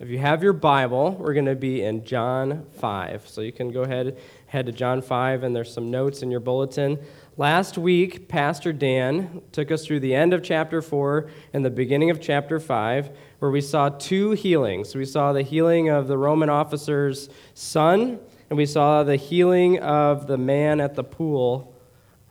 If 0.00 0.08
you 0.08 0.16
have 0.16 0.42
your 0.42 0.54
Bible, 0.54 1.14
we're 1.20 1.34
going 1.34 1.44
to 1.44 1.54
be 1.54 1.82
in 1.82 2.06
John 2.06 2.64
5. 2.78 3.28
So 3.28 3.42
you 3.42 3.52
can 3.52 3.70
go 3.70 3.82
ahead, 3.82 4.16
head 4.46 4.64
to 4.64 4.72
John 4.72 5.02
5, 5.02 5.42
and 5.42 5.54
there's 5.54 5.70
some 5.70 5.90
notes 5.90 6.22
in 6.22 6.30
your 6.30 6.40
bulletin. 6.40 6.98
Last 7.36 7.76
week, 7.76 8.26
Pastor 8.26 8.72
Dan 8.72 9.42
took 9.52 9.70
us 9.70 9.84
through 9.84 10.00
the 10.00 10.14
end 10.14 10.32
of 10.32 10.42
chapter 10.42 10.80
4 10.80 11.28
and 11.52 11.62
the 11.62 11.70
beginning 11.70 12.08
of 12.08 12.18
chapter 12.18 12.58
5, 12.58 13.10
where 13.40 13.50
we 13.50 13.60
saw 13.60 13.90
two 13.90 14.30
healings. 14.30 14.94
We 14.94 15.04
saw 15.04 15.34
the 15.34 15.42
healing 15.42 15.90
of 15.90 16.08
the 16.08 16.16
Roman 16.16 16.48
officer's 16.48 17.28
son, 17.52 18.20
and 18.48 18.56
we 18.56 18.64
saw 18.64 19.02
the 19.02 19.16
healing 19.16 19.80
of 19.80 20.26
the 20.26 20.38
man 20.38 20.80
at 20.80 20.94
the 20.94 21.04
pool 21.04 21.74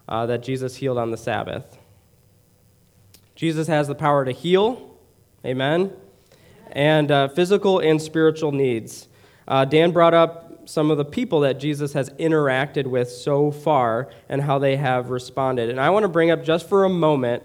uh, 0.08 0.26
that 0.26 0.42
Jesus 0.42 0.78
healed 0.78 0.98
on 0.98 1.12
the 1.12 1.18
Sabbath. 1.18 1.78
Jesus 3.36 3.68
has 3.68 3.88
the 3.88 3.94
power 3.94 4.26
to 4.26 4.32
heal. 4.32 4.98
Amen. 5.46 5.94
And 6.72 7.12
uh, 7.12 7.28
physical 7.30 7.80
and 7.80 8.02
spiritual 8.02 8.52
needs. 8.52 9.08
Uh, 9.48 9.66
Dan 9.66 9.92
brought 9.92 10.14
up 10.14 10.50
some 10.70 10.92
of 10.92 10.98
the 10.98 11.06
people 11.06 11.40
that 11.40 11.60
Jesus 11.60 11.94
has 11.94 12.12
interacted 12.12 12.86
with 12.86 13.10
so 13.10 13.50
far 13.50 14.10
and 14.30 14.40
how 14.40 14.60
they 14.60 14.76
have 14.76 15.10
responded. 15.10 15.70
And 15.70 15.80
I 15.80 15.90
want 15.90 16.04
to 16.04 16.08
bring 16.08 16.30
up 16.30 16.44
just 16.44 16.70
for 16.70 16.86
a 16.86 16.90
moment 16.90 17.42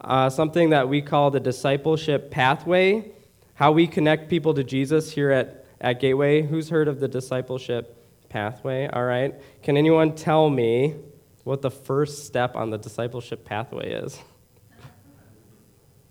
uh, 0.00 0.30
something 0.30 0.70
that 0.70 0.88
we 0.88 1.02
call 1.02 1.32
the 1.32 1.40
discipleship 1.40 2.30
pathway, 2.30 3.10
how 3.54 3.72
we 3.72 3.88
connect 3.88 4.30
people 4.30 4.54
to 4.54 4.62
Jesus 4.62 5.10
here 5.10 5.32
at, 5.32 5.66
at 5.80 6.00
Gateway. 6.00 6.42
Who's 6.42 6.68
heard 6.68 6.86
of 6.86 7.00
the 7.00 7.08
discipleship 7.08 7.96
pathway? 8.28 8.86
All 8.86 9.04
right. 9.04 9.34
Can 9.64 9.76
anyone 9.76 10.14
tell 10.14 10.48
me 10.48 10.94
what 11.42 11.62
the 11.62 11.70
first 11.72 12.26
step 12.26 12.54
on 12.54 12.70
the 12.70 12.78
discipleship 12.78 13.44
pathway 13.44 13.90
is? 13.90 14.20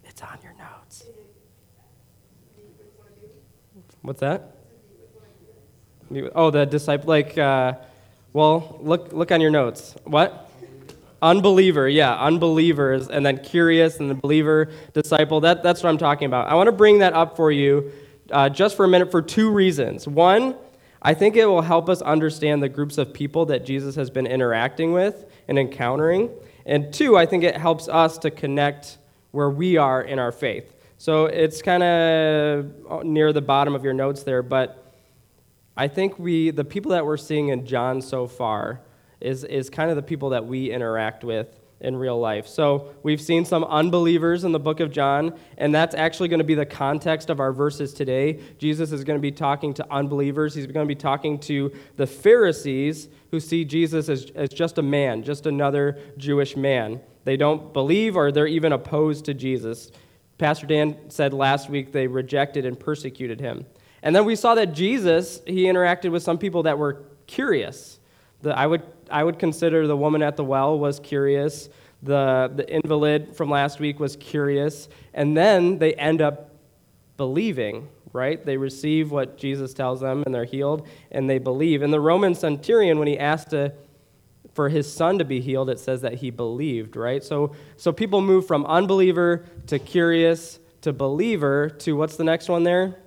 It's 0.04 0.22
on 0.22 0.38
your 0.44 0.54
notes. 0.54 1.06
What's 4.08 4.22
that? 4.22 4.56
Oh, 6.34 6.50
the 6.50 6.66
disciple, 6.66 7.10
like, 7.10 7.38
uh, 7.38 7.74
well, 8.32 8.80
look, 8.80 9.12
look 9.12 9.34
on 9.34 9.42
your 9.42 9.52
notes. 9.52 9.96
What? 10.06 10.50
Unbeliever, 11.22 11.90
yeah, 11.90 12.16
unbelievers, 12.16 13.10
and 13.10 13.26
then 13.26 13.44
curious, 13.44 14.00
and 14.00 14.10
the 14.10 14.16
believer, 14.16 14.70
disciple. 14.94 15.42
That, 15.42 15.62
that's 15.62 15.84
what 15.84 15.90
I'm 15.90 15.98
talking 15.98 16.26
about. 16.26 16.48
I 16.48 16.56
want 16.56 16.68
to 16.68 16.72
bring 16.72 17.00
that 17.00 17.12
up 17.12 17.36
for 17.36 17.52
you 17.52 17.92
uh, 18.32 18.48
just 18.48 18.78
for 18.78 18.86
a 18.86 18.88
minute 18.88 19.12
for 19.12 19.22
two 19.22 19.52
reasons. 19.52 20.08
One, 20.08 20.56
I 21.02 21.14
think 21.14 21.36
it 21.36 21.46
will 21.46 21.62
help 21.62 21.90
us 21.90 22.02
understand 22.02 22.64
the 22.64 22.70
groups 22.70 22.98
of 22.98 23.14
people 23.14 23.48
that 23.48 23.66
Jesus 23.66 23.96
has 23.96 24.10
been 24.10 24.26
interacting 24.26 24.94
with 24.94 25.26
and 25.50 25.60
encountering. 25.60 26.30
And 26.66 26.94
two, 26.94 27.18
I 27.18 27.26
think 27.26 27.44
it 27.44 27.58
helps 27.58 27.90
us 27.90 28.18
to 28.20 28.32
connect 28.32 29.00
where 29.32 29.50
we 29.50 29.76
are 29.76 30.02
in 30.02 30.18
our 30.18 30.32
faith. 30.32 30.77
So 30.98 31.26
it's 31.26 31.62
kind 31.62 31.84
of 31.84 32.66
uh, 32.90 33.04
near 33.04 33.32
the 33.32 33.42
bottom 33.42 33.76
of 33.76 33.84
your 33.84 33.94
notes 33.94 34.24
there, 34.24 34.42
but 34.42 34.84
I 35.76 35.88
think 35.88 36.18
we, 36.18 36.50
the 36.50 36.66
people 36.66 36.92
that 36.92 37.06
we're 37.06 37.18
seeing 37.18 37.50
in 37.50 37.66
John 37.68 38.02
so 38.02 38.26
far, 38.26 38.82
is, 39.22 39.44
is 39.44 39.70
kind 39.70 39.90
of 39.90 39.96
the 39.96 40.04
people 40.04 40.30
that 40.30 40.46
we 40.46 40.72
interact 40.72 41.24
with 41.24 41.60
in 41.80 41.96
real 41.96 42.20
life. 42.20 42.48
So 42.48 42.96
we've 43.04 43.22
seen 43.22 43.46
some 43.46 43.64
unbelievers 43.64 44.44
in 44.44 44.52
the 44.52 44.60
book 44.60 44.80
of 44.80 44.92
John, 44.92 45.38
and 45.58 45.74
that's 45.74 45.94
actually 45.94 46.30
going 46.30 46.40
to 46.40 46.44
be 46.44 46.56
the 46.56 46.66
context 46.66 47.30
of 47.30 47.40
our 47.40 47.52
verses 47.52 47.94
today. 47.94 48.40
Jesus 48.58 48.92
is 48.92 49.04
going 49.04 49.18
to 49.18 49.22
be 49.22 49.32
talking 49.32 49.76
to 49.76 49.94
unbelievers. 49.94 50.56
He's 50.56 50.66
going 50.66 50.88
to 50.88 50.88
be 50.88 51.00
talking 51.00 51.38
to 51.42 51.72
the 51.96 52.08
Pharisees 52.08 53.10
who 53.30 53.40
see 53.40 53.64
Jesus 53.64 54.10
as, 54.10 54.32
as 54.34 54.50
just 54.50 54.80
a 54.80 54.82
man, 54.82 55.22
just 55.22 55.46
another 55.46 56.00
Jewish 56.18 56.56
man. 56.58 57.02
They 57.26 57.38
don't 57.38 57.74
believe 57.74 58.18
or 58.18 58.32
they're 58.32 58.48
even 58.48 58.72
opposed 58.72 59.26
to 59.26 59.36
Jesus. 59.36 59.92
Pastor 60.38 60.68
Dan 60.68 61.10
said 61.10 61.34
last 61.34 61.70
week 61.70 61.92
they 61.92 62.08
rejected 62.08 62.66
and 62.66 62.80
persecuted 62.80 63.40
him. 63.40 63.66
And 64.04 64.16
then 64.16 64.26
we 64.26 64.36
saw 64.36 64.56
that 64.56 64.74
Jesus, 64.74 65.42
he 65.46 65.64
interacted 65.64 66.12
with 66.12 66.24
some 66.24 66.38
people 66.38 66.64
that 66.64 66.78
were 66.78 67.04
curious. 67.26 68.00
The, 68.42 68.56
I, 68.58 68.68
would, 68.68 68.84
I 69.10 69.24
would 69.24 69.40
consider 69.40 69.88
the 69.88 69.98
woman 69.98 70.22
at 70.22 70.38
the 70.38 70.44
well 70.44 70.78
was 70.78 71.00
curious. 71.00 71.70
The, 72.04 72.52
the 72.56 72.72
invalid 72.72 73.36
from 73.36 73.50
last 73.50 73.80
week 73.80 74.00
was 74.00 74.16
curious. 74.16 74.88
And 75.14 75.36
then 75.36 75.80
they 75.80 75.94
end 75.96 76.22
up 76.22 76.52
believing, 77.18 77.90
right? 78.14 78.46
They 78.46 78.58
receive 78.58 79.12
what 79.12 79.38
Jesus 79.38 79.74
tells 79.74 80.00
them 80.02 80.22
and 80.26 80.36
they're 80.36 80.46
healed 80.46 80.88
and 81.12 81.28
they 81.28 81.40
believe. 81.40 81.82
And 81.82 81.92
the 81.92 82.00
Roman 82.00 82.36
centurion, 82.36 83.00
when 83.00 83.08
he 83.08 83.18
asked 83.18 83.50
to, 83.50 83.74
for 84.58 84.70
his 84.70 84.92
son 84.92 85.20
to 85.20 85.24
be 85.24 85.40
healed, 85.40 85.70
it 85.70 85.80
says 85.80 86.02
that 86.02 86.16
he 86.16 86.32
believed, 86.32 86.96
right? 86.96 87.24
So, 87.24 87.54
so 87.76 87.94
people 87.94 88.22
move 88.22 88.48
from 88.48 88.66
unbeliever 88.66 89.46
to 89.68 89.78
curious 89.78 90.60
to 90.82 90.92
believer 90.92 91.70
to 91.70 91.94
what's 91.94 92.18
the 92.18 92.24
next 92.24 92.50
one 92.50 92.64
there? 92.64 92.98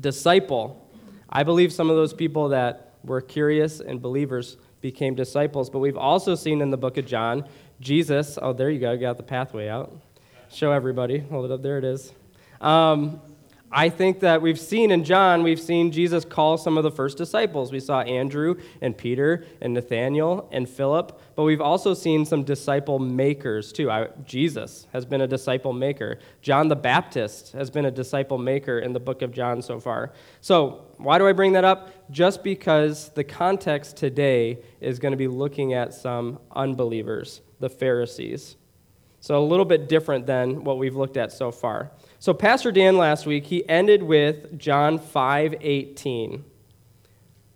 disciple. 0.00 0.88
I 1.28 1.42
believe 1.42 1.72
some 1.72 1.90
of 1.90 1.96
those 1.96 2.12
people 2.12 2.48
that 2.48 2.94
were 3.04 3.20
curious 3.20 3.80
and 3.80 4.00
believers 4.00 4.56
became 4.80 5.14
disciples, 5.14 5.70
but 5.70 5.78
we've 5.78 5.96
also 5.96 6.34
seen 6.34 6.60
in 6.60 6.70
the 6.70 6.76
book 6.76 6.96
of 6.96 7.06
John, 7.06 7.48
Jesus, 7.80 8.38
oh, 8.40 8.52
there 8.52 8.70
you 8.70 8.80
go, 8.80 8.96
got 8.96 9.16
the 9.16 9.22
pathway 9.22 9.68
out. 9.68 9.92
Show 10.50 10.72
everybody. 10.72 11.18
Hold 11.18 11.46
it 11.46 11.50
up, 11.52 11.62
there 11.62 11.78
it 11.78 11.84
is. 11.84 12.12
Um, 12.60 13.20
I 13.76 13.88
think 13.88 14.20
that 14.20 14.40
we've 14.40 14.58
seen 14.58 14.92
in 14.92 15.02
John, 15.02 15.42
we've 15.42 15.60
seen 15.60 15.90
Jesus 15.90 16.24
call 16.24 16.56
some 16.56 16.78
of 16.78 16.84
the 16.84 16.92
first 16.92 17.18
disciples. 17.18 17.72
We 17.72 17.80
saw 17.80 18.02
Andrew 18.02 18.54
and 18.80 18.96
Peter 18.96 19.44
and 19.60 19.74
Nathaniel 19.74 20.48
and 20.52 20.68
Philip, 20.68 21.20
but 21.34 21.42
we've 21.42 21.60
also 21.60 21.92
seen 21.92 22.24
some 22.24 22.44
disciple 22.44 23.00
makers 23.00 23.72
too. 23.72 23.90
I, 23.90 24.10
Jesus 24.24 24.86
has 24.92 25.04
been 25.04 25.22
a 25.22 25.26
disciple 25.26 25.72
maker. 25.72 26.20
John 26.40 26.68
the 26.68 26.76
Baptist 26.76 27.50
has 27.54 27.68
been 27.68 27.86
a 27.86 27.90
disciple 27.90 28.38
maker 28.38 28.78
in 28.78 28.92
the 28.92 29.00
book 29.00 29.22
of 29.22 29.32
John 29.32 29.60
so 29.60 29.80
far. 29.80 30.12
So, 30.40 30.84
why 30.98 31.18
do 31.18 31.26
I 31.26 31.32
bring 31.32 31.54
that 31.54 31.64
up? 31.64 31.90
Just 32.12 32.44
because 32.44 33.08
the 33.08 33.24
context 33.24 33.96
today 33.96 34.60
is 34.80 35.00
going 35.00 35.10
to 35.10 35.18
be 35.18 35.26
looking 35.26 35.72
at 35.72 35.92
some 35.92 36.38
unbelievers, 36.52 37.40
the 37.58 37.68
Pharisees. 37.68 38.54
So, 39.24 39.38
a 39.38 39.40
little 39.42 39.64
bit 39.64 39.88
different 39.88 40.26
than 40.26 40.64
what 40.64 40.76
we've 40.76 40.96
looked 40.96 41.16
at 41.16 41.32
so 41.32 41.50
far. 41.50 41.90
So 42.18 42.34
Pastor 42.34 42.70
Dan 42.70 42.98
last 42.98 43.24
week, 43.24 43.46
he 43.46 43.66
ended 43.70 44.02
with 44.02 44.58
John 44.58 44.98
5:18. 44.98 46.44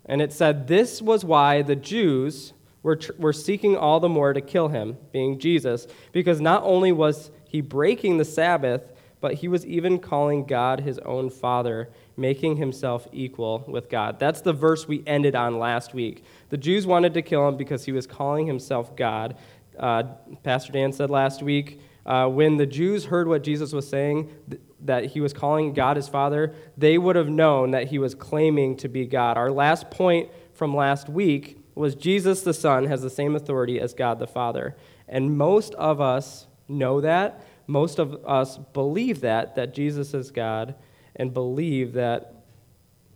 And 0.07 0.23
it 0.23 0.33
said 0.33 0.67
this 0.67 1.03
was 1.03 1.27
why 1.27 1.61
the 1.61 1.77
Jews 1.77 2.55
were, 2.83 2.97
tr- 2.97 3.13
were 3.19 3.35
seeking 3.35 3.77
all 3.77 4.01
the 4.01 4.09
more 4.09 4.33
to 4.33 4.41
kill 4.41 4.69
him, 4.69 4.97
being 5.13 5.39
Jesus, 5.39 5.87
because 6.11 6.41
not 6.41 6.63
only 6.63 6.91
was 6.91 7.31
he 7.45 7.61
breaking 7.61 8.17
the 8.17 8.25
Sabbath, 8.25 8.91
but 9.21 9.35
he 9.35 9.49
was 9.49 9.67
even 9.67 9.99
calling 9.99 10.47
God 10.47 10.81
his 10.81 10.99
own 11.01 11.29
Father, 11.29 11.91
making 12.17 12.57
himself 12.57 13.07
equal 13.13 13.65
with 13.67 13.91
God. 13.91 14.19
That's 14.19 14.41
the 14.41 14.53
verse 14.53 14.89
we 14.89 15.03
ended 15.07 15.35
on 15.35 15.59
last 15.59 15.93
week. 15.93 16.25
The 16.49 16.57
Jews 16.57 16.87
wanted 16.87 17.15
to 17.15 17.23
kill 17.23 17.47
him 17.47 17.57
because 17.57 17.85
he 17.85 17.93
was 17.93 18.07
calling 18.07 18.47
himself 18.47 18.97
God. 18.97 19.37
Uh, 19.79 20.05
Pastor 20.43 20.73
Dan 20.73 20.93
said 20.93 21.11
last 21.11 21.43
week, 21.43 21.81
uh, 22.07 22.27
when 22.29 22.57
the 22.57 22.67
Jews 22.67 23.05
heard 23.05 23.29
what 23.29 23.43
Jesus 23.43 23.73
was 23.73 23.89
saying, 23.89 24.31
th- 24.49 24.63
that 24.81 25.05
he 25.07 25.21
was 25.21 25.33
calling 25.33 25.73
God 25.75 25.97
his 25.97 26.09
Father, 26.09 26.55
they 26.77 26.97
would 26.97 27.17
have 27.17 27.29
known 27.29 27.73
that 27.73 27.89
he 27.89 27.99
was 27.99 28.15
claiming 28.15 28.77
to 28.79 28.89
be 28.89 29.07
God. 29.07 29.37
Our 29.37 29.51
last 29.51 29.91
point 29.91 30.31
from 30.55 30.75
last 30.75 31.09
week 31.09 31.59
was 31.75 31.95
Jesus 31.95 32.43
the 32.43 32.55
Son 32.55 32.85
has 32.87 33.03
the 33.03 33.11
same 33.11 33.37
authority 33.37 33.81
as 33.81 33.95
God 33.95 34.19
the 34.19 34.27
Father. 34.27 34.77
And 35.07 35.37
most 35.37 35.75
of 35.75 36.01
us 36.01 36.47
know 36.67 37.01
that. 37.01 37.45
Most 37.67 37.99
of 37.99 38.25
us 38.25 38.59
believe 38.73 39.21
that, 39.21 39.55
that 39.57 39.75
Jesus 39.75 40.15
is 40.15 40.31
God, 40.31 40.75
and 41.17 41.35
believe 41.35 41.93
that 41.93 42.35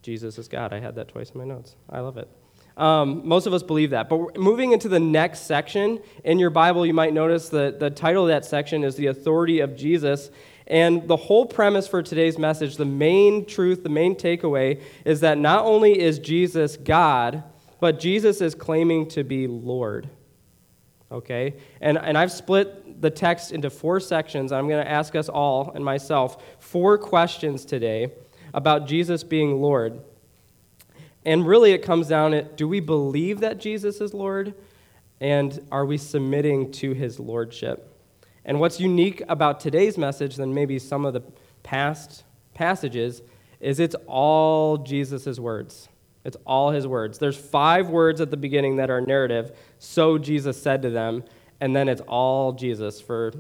Jesus 0.03 0.37
is 0.37 0.49
God. 0.49 0.73
I 0.73 0.81
had 0.81 0.95
that 0.97 1.09
twice 1.09 1.31
in 1.31 1.39
my 1.39 1.47
notes. 1.47 1.77
I 1.89 2.01
love 2.01 2.19
it. 2.19 2.29
Um, 2.77 3.27
most 3.27 3.47
of 3.47 3.53
us 3.53 3.63
believe 3.63 3.91
that. 3.91 4.09
But 4.09 4.39
moving 4.39 4.73
into 4.73 4.89
the 4.89 5.01
next 5.01 5.41
section, 5.41 6.01
in 6.25 6.39
your 6.39 6.51
Bible, 6.51 6.87
you 6.87 6.95
might 6.95 7.13
notice 7.13 7.49
that 7.51 7.79
the 7.81 7.91
title 7.91 8.25
of 8.25 8.29
that 8.29 8.45
section 8.45 8.85
is 8.85 8.97
The 8.97 9.07
Authority 9.07 9.61
of 9.61 9.77
Jesus. 9.77 10.31
And 10.67 11.07
the 11.07 11.17
whole 11.17 11.45
premise 11.45 11.87
for 11.87 12.03
today's 12.03 12.39
message, 12.39 12.77
the 12.77 12.85
main 12.85 13.45
truth, 13.45 13.83
the 13.83 13.89
main 13.89 14.15
takeaway, 14.15 14.81
is 15.05 15.21
that 15.21 15.37
not 15.37 15.65
only 15.65 16.01
is 16.01 16.19
Jesus 16.19 16.77
God, 16.77 17.45
but 17.81 17.99
Jesus 17.99 18.41
is 18.41 18.55
claiming 18.55 19.09
to 19.09 19.25
be 19.25 19.47
Lord. 19.47 20.09
Okay? 21.11 21.57
And, 21.81 21.99
and 21.99 22.17
I've 22.17 22.33
split 22.33 23.03
the 23.03 23.11
text 23.11 23.53
into 23.53 23.69
four 23.69 24.01
sections. 24.01 24.53
I'm 24.53 24.69
going 24.69 24.83
to 24.83 24.91
ask 24.91 25.15
us 25.15 25.29
all 25.29 25.73
and 25.75 25.85
myself 25.85 26.43
four 26.59 26.97
questions 26.97 27.65
today 27.65 28.13
about 28.55 28.87
Jesus 28.87 29.25
being 29.25 29.61
Lord. 29.61 30.01
And 31.25 31.47
really, 31.47 31.73
it 31.73 31.83
comes 31.83 32.09
down 32.09 32.33
to 32.33 32.43
do 32.43 32.67
we 32.67 32.81
believe 32.81 33.41
that 33.41 33.59
Jesus 33.59 34.01
is 34.01 34.13
Lord? 34.13 34.55
And 35.21 35.65
are 35.71 35.87
we 35.87 35.99
submitting 35.99 36.73
to 36.73 36.93
his 36.93 37.21
lordship? 37.21 37.89
And 38.45 38.59
what's 38.59 38.81
unique 38.81 39.23
about 39.29 39.61
today's 39.61 39.97
message 39.97 40.35
than 40.35 40.53
maybe 40.53 40.79
some 40.81 41.05
of 41.05 41.13
the 41.13 41.23
past 41.63 42.25
passages 42.55 43.23
is 43.61 43.79
it's 43.79 43.95
all 44.07 44.79
Jesus' 44.79 45.39
words. 45.39 45.89
It's 46.25 46.37
all 46.45 46.71
his 46.71 46.87
words. 46.87 47.19
There's 47.19 47.37
five 47.37 47.89
words 47.89 48.21
at 48.21 48.31
the 48.31 48.37
beginning 48.37 48.77
that 48.77 48.91
are 48.91 49.01
narrative. 49.01 49.57
So 49.79 50.19
Jesus 50.19 50.61
said 50.61 50.83
to 50.83 50.91
them, 50.91 51.25
and 51.61 51.75
then 51.75 51.89
it's 51.89 52.01
all 52.03 52.53
Jesus 52.53 53.01
for 53.01 53.33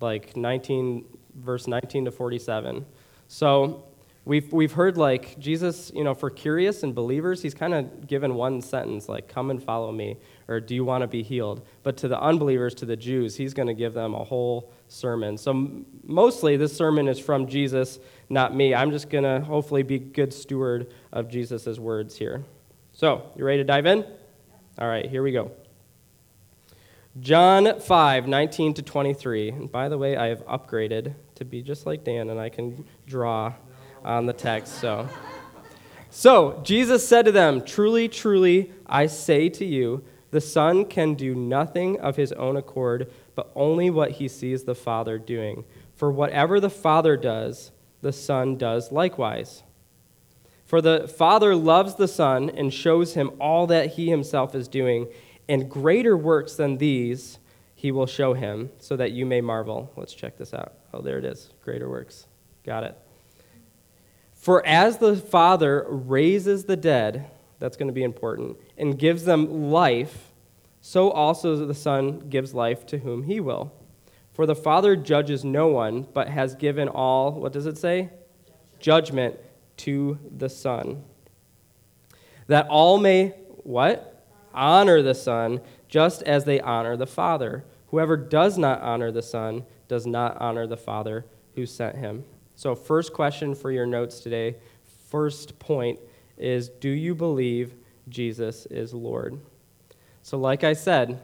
like 0.00 0.36
19 0.36 1.04
verse 1.36 1.66
19 1.66 2.06
to 2.06 2.10
47. 2.10 2.84
So 3.28 3.84
We've, 4.26 4.52
we've 4.52 4.72
heard 4.72 4.98
like 4.98 5.38
Jesus, 5.38 5.90
you 5.94 6.04
know, 6.04 6.14
for 6.14 6.28
curious 6.28 6.82
and 6.82 6.94
believers, 6.94 7.40
he's 7.40 7.54
kind 7.54 7.72
of 7.72 8.06
given 8.06 8.34
one 8.34 8.60
sentence 8.60 9.08
like, 9.08 9.28
come 9.28 9.50
and 9.50 9.62
follow 9.62 9.90
me, 9.90 10.18
or 10.46 10.60
do 10.60 10.74
you 10.74 10.84
want 10.84 11.02
to 11.02 11.08
be 11.08 11.22
healed? 11.22 11.66
But 11.82 11.96
to 11.98 12.08
the 12.08 12.20
unbelievers, 12.20 12.74
to 12.76 12.84
the 12.84 12.96
Jews, 12.96 13.34
he's 13.34 13.54
going 13.54 13.68
to 13.68 13.74
give 13.74 13.94
them 13.94 14.14
a 14.14 14.22
whole 14.22 14.70
sermon. 14.88 15.38
So 15.38 15.70
mostly 16.04 16.58
this 16.58 16.76
sermon 16.76 17.08
is 17.08 17.18
from 17.18 17.46
Jesus, 17.46 17.98
not 18.28 18.54
me. 18.54 18.74
I'm 18.74 18.90
just 18.90 19.08
going 19.08 19.24
to 19.24 19.40
hopefully 19.40 19.82
be 19.82 19.98
good 19.98 20.34
steward 20.34 20.92
of 21.12 21.30
Jesus' 21.30 21.78
words 21.78 22.16
here. 22.16 22.44
So, 22.92 23.22
you 23.36 23.44
ready 23.44 23.58
to 23.58 23.64
dive 23.64 23.86
in? 23.86 24.04
All 24.78 24.88
right, 24.88 25.08
here 25.08 25.22
we 25.22 25.32
go. 25.32 25.50
John 27.18 27.80
5, 27.80 28.28
19 28.28 28.74
to 28.74 28.82
23. 28.82 29.48
And 29.50 29.72
by 29.72 29.88
the 29.88 29.98
way, 29.98 30.16
I 30.16 30.26
have 30.26 30.44
upgraded 30.46 31.14
to 31.36 31.44
be 31.44 31.62
just 31.62 31.86
like 31.86 32.04
Dan, 32.04 32.30
and 32.30 32.38
I 32.38 32.50
can 32.50 32.84
draw 33.06 33.54
on 34.04 34.26
the 34.26 34.32
text. 34.32 34.80
So, 34.80 35.08
so 36.10 36.60
Jesus 36.64 37.06
said 37.06 37.24
to 37.26 37.32
them, 37.32 37.64
Truly, 37.64 38.08
truly, 38.08 38.72
I 38.86 39.06
say 39.06 39.48
to 39.50 39.64
you, 39.64 40.04
the 40.30 40.40
Son 40.40 40.84
can 40.84 41.14
do 41.14 41.34
nothing 41.34 42.00
of 42.00 42.16
his 42.16 42.32
own 42.32 42.56
accord, 42.56 43.10
but 43.34 43.50
only 43.54 43.90
what 43.90 44.12
he 44.12 44.28
sees 44.28 44.64
the 44.64 44.74
Father 44.74 45.18
doing. 45.18 45.64
For 45.94 46.10
whatever 46.10 46.60
the 46.60 46.70
Father 46.70 47.16
does, 47.16 47.72
the 48.00 48.12
Son 48.12 48.56
does 48.56 48.92
likewise. 48.92 49.62
For 50.64 50.80
the 50.80 51.08
Father 51.08 51.56
loves 51.56 51.96
the 51.96 52.08
Son 52.08 52.48
and 52.48 52.72
shows 52.72 53.14
him 53.14 53.32
all 53.40 53.66
that 53.66 53.94
he 53.94 54.08
himself 54.08 54.54
is 54.54 54.68
doing, 54.68 55.08
and 55.48 55.68
greater 55.68 56.16
works 56.16 56.54
than 56.54 56.78
these 56.78 57.38
he 57.74 57.90
will 57.90 58.06
show 58.06 58.34
him, 58.34 58.70
so 58.78 58.94
that 58.96 59.12
you 59.12 59.26
may 59.26 59.40
marvel. 59.40 59.90
Let's 59.96 60.14
check 60.14 60.36
this 60.36 60.54
out. 60.54 60.74
Oh, 60.92 61.00
there 61.00 61.18
it 61.18 61.24
is. 61.24 61.50
Greater 61.64 61.88
works. 61.88 62.26
Got 62.64 62.84
it. 62.84 62.98
For 64.40 64.66
as 64.66 64.96
the 64.96 65.16
Father 65.16 65.84
raises 65.86 66.64
the 66.64 66.76
dead, 66.76 67.30
that's 67.58 67.76
going 67.76 67.88
to 67.88 67.94
be 67.94 68.02
important, 68.02 68.56
and 68.78 68.98
gives 68.98 69.24
them 69.24 69.70
life, 69.70 70.32
so 70.80 71.10
also 71.10 71.66
the 71.66 71.74
Son 71.74 72.20
gives 72.30 72.54
life 72.54 72.86
to 72.86 72.98
whom 72.98 73.24
he 73.24 73.38
will. 73.38 73.70
For 74.32 74.46
the 74.46 74.54
Father 74.54 74.96
judges 74.96 75.44
no 75.44 75.68
one, 75.68 76.08
but 76.14 76.30
has 76.30 76.54
given 76.54 76.88
all, 76.88 77.32
what 77.32 77.52
does 77.52 77.66
it 77.66 77.76
say? 77.76 78.08
Judgment 78.78 79.38
to 79.76 80.18
the 80.34 80.48
Son. 80.48 81.04
That 82.46 82.66
all 82.68 82.96
may, 82.96 83.34
what? 83.64 84.24
Honor 84.54 85.02
the 85.02 85.14
Son, 85.14 85.60
just 85.86 86.22
as 86.22 86.46
they 86.46 86.60
honor 86.60 86.96
the 86.96 87.06
Father. 87.06 87.66
Whoever 87.88 88.16
does 88.16 88.56
not 88.56 88.80
honor 88.80 89.12
the 89.12 89.20
Son 89.20 89.66
does 89.86 90.06
not 90.06 90.40
honor 90.40 90.66
the 90.66 90.78
Father 90.78 91.26
who 91.56 91.66
sent 91.66 91.96
him. 91.96 92.24
So, 92.60 92.74
first 92.74 93.14
question 93.14 93.54
for 93.54 93.72
your 93.72 93.86
notes 93.86 94.20
today, 94.20 94.56
first 95.08 95.58
point 95.58 95.98
is 96.36 96.68
Do 96.68 96.90
you 96.90 97.14
believe 97.14 97.72
Jesus 98.10 98.66
is 98.66 98.92
Lord? 98.92 99.40
So, 100.22 100.36
like 100.36 100.62
I 100.62 100.74
said, 100.74 101.22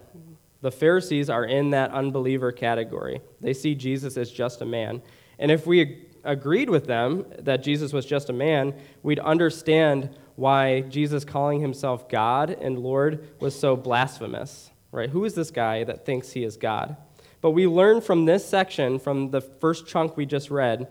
the 0.62 0.70
Pharisees 0.70 1.28
are 1.28 1.44
in 1.44 1.72
that 1.72 1.90
unbeliever 1.90 2.52
category. 2.52 3.20
They 3.42 3.52
see 3.52 3.74
Jesus 3.74 4.16
as 4.16 4.32
just 4.32 4.62
a 4.62 4.64
man. 4.64 5.02
And 5.38 5.50
if 5.50 5.66
we 5.66 6.06
agreed 6.24 6.70
with 6.70 6.86
them 6.86 7.26
that 7.40 7.62
Jesus 7.62 7.92
was 7.92 8.06
just 8.06 8.30
a 8.30 8.32
man, 8.32 8.72
we'd 9.02 9.18
understand 9.18 10.16
why 10.36 10.80
Jesus 10.80 11.22
calling 11.26 11.60
himself 11.60 12.08
God 12.08 12.48
and 12.48 12.78
Lord 12.78 13.28
was 13.40 13.54
so 13.54 13.76
blasphemous, 13.76 14.70
right? 14.90 15.10
Who 15.10 15.26
is 15.26 15.34
this 15.34 15.50
guy 15.50 15.84
that 15.84 16.06
thinks 16.06 16.32
he 16.32 16.44
is 16.44 16.56
God? 16.56 16.96
But 17.42 17.50
we 17.50 17.66
learn 17.66 18.00
from 18.00 18.24
this 18.24 18.48
section, 18.48 18.98
from 18.98 19.32
the 19.32 19.42
first 19.42 19.86
chunk 19.86 20.16
we 20.16 20.24
just 20.24 20.50
read, 20.50 20.88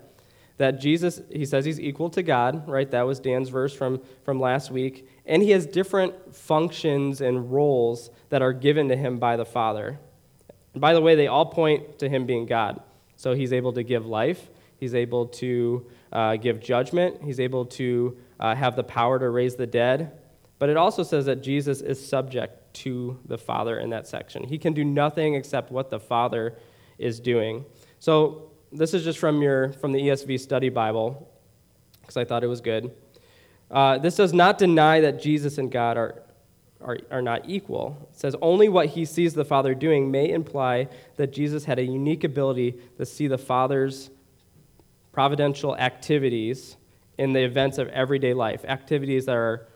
that 0.58 0.80
Jesus, 0.80 1.20
he 1.30 1.44
says 1.44 1.64
he's 1.64 1.80
equal 1.80 2.08
to 2.10 2.22
God, 2.22 2.66
right? 2.68 2.90
That 2.90 3.02
was 3.02 3.20
Dan's 3.20 3.48
verse 3.48 3.74
from, 3.74 4.00
from 4.24 4.40
last 4.40 4.70
week. 4.70 5.08
And 5.26 5.42
he 5.42 5.50
has 5.50 5.66
different 5.66 6.34
functions 6.34 7.20
and 7.20 7.52
roles 7.52 8.10
that 8.30 8.42
are 8.42 8.52
given 8.52 8.88
to 8.88 8.96
him 8.96 9.18
by 9.18 9.36
the 9.36 9.44
Father. 9.44 9.98
And 10.72 10.80
by 10.80 10.94
the 10.94 11.00
way, 11.00 11.14
they 11.14 11.26
all 11.26 11.46
point 11.46 11.98
to 11.98 12.08
him 12.08 12.26
being 12.26 12.46
God. 12.46 12.80
So 13.16 13.34
he's 13.34 13.52
able 13.52 13.72
to 13.74 13.82
give 13.82 14.06
life, 14.06 14.50
he's 14.78 14.94
able 14.94 15.26
to 15.26 15.86
uh, 16.12 16.36
give 16.36 16.60
judgment, 16.60 17.22
he's 17.22 17.40
able 17.40 17.66
to 17.66 18.16
uh, 18.38 18.54
have 18.54 18.76
the 18.76 18.84
power 18.84 19.18
to 19.18 19.28
raise 19.30 19.56
the 19.56 19.66
dead. 19.66 20.12
But 20.58 20.68
it 20.68 20.76
also 20.76 21.02
says 21.02 21.26
that 21.26 21.42
Jesus 21.42 21.80
is 21.80 22.06
subject 22.06 22.74
to 22.74 23.18
the 23.26 23.38
Father 23.38 23.78
in 23.78 23.90
that 23.90 24.06
section. 24.06 24.44
He 24.44 24.58
can 24.58 24.72
do 24.72 24.84
nothing 24.84 25.34
except 25.34 25.70
what 25.70 25.90
the 25.90 26.00
Father 26.00 26.56
is 26.98 27.20
doing. 27.20 27.64
So 27.98 28.50
this 28.76 28.94
is 28.94 29.04
just 29.04 29.18
from, 29.18 29.42
your, 29.42 29.72
from 29.72 29.92
the 29.92 30.00
ESV 30.00 30.38
Study 30.38 30.68
Bible, 30.68 31.28
because 32.00 32.16
I 32.16 32.24
thought 32.24 32.44
it 32.44 32.48
was 32.48 32.60
good. 32.60 32.94
Uh, 33.70 33.98
this 33.98 34.16
does 34.16 34.32
not 34.32 34.58
deny 34.58 35.00
that 35.00 35.20
Jesus 35.20 35.58
and 35.58 35.70
God 35.72 35.96
are, 35.96 36.22
are, 36.80 36.98
are 37.10 37.22
not 37.22 37.48
equal. 37.48 37.96
It 38.12 38.18
says 38.18 38.36
only 38.40 38.68
what 38.68 38.88
he 38.88 39.04
sees 39.04 39.34
the 39.34 39.44
Father 39.44 39.74
doing 39.74 40.10
may 40.10 40.30
imply 40.30 40.88
that 41.16 41.32
Jesus 41.32 41.64
had 41.64 41.78
a 41.78 41.84
unique 41.84 42.22
ability 42.22 42.78
to 42.98 43.06
see 43.06 43.26
the 43.26 43.38
Father's 43.38 44.10
providential 45.12 45.76
activities 45.76 46.76
in 47.18 47.32
the 47.32 47.42
events 47.42 47.78
of 47.78 47.88
everyday 47.88 48.34
life, 48.34 48.64
activities 48.66 49.24
that 49.26 49.34
are 49.34 49.66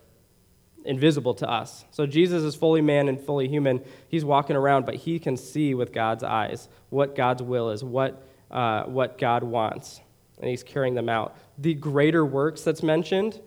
invisible 0.85 1.35
to 1.35 1.49
us. 1.51 1.85
So 1.91 2.07
Jesus 2.07 2.43
is 2.43 2.55
fully 2.55 2.81
man 2.81 3.09
and 3.09 3.21
fully 3.21 3.49
human. 3.49 3.83
He's 4.09 4.25
walking 4.25 4.57
around, 4.57 4.87
but 4.87 4.97
he 4.97 5.19
can 5.19 5.37
see 5.37 5.75
with 5.75 5.93
God's 5.93 6.23
eyes 6.23 6.69
what 6.91 7.15
God's 7.15 7.43
will 7.43 7.71
is, 7.71 7.83
what 7.83 8.23
uh, 8.51 8.85
what 8.85 9.19
God 9.19 9.43
wants, 9.43 10.01
and 10.39 10.49
he's 10.49 10.63
carrying 10.63 10.95
them 10.95 11.09
out. 11.09 11.37
The 11.59 11.75
greater 11.75 12.25
works 12.25 12.63
that's 12.63 12.83
mentioned, 12.83 13.41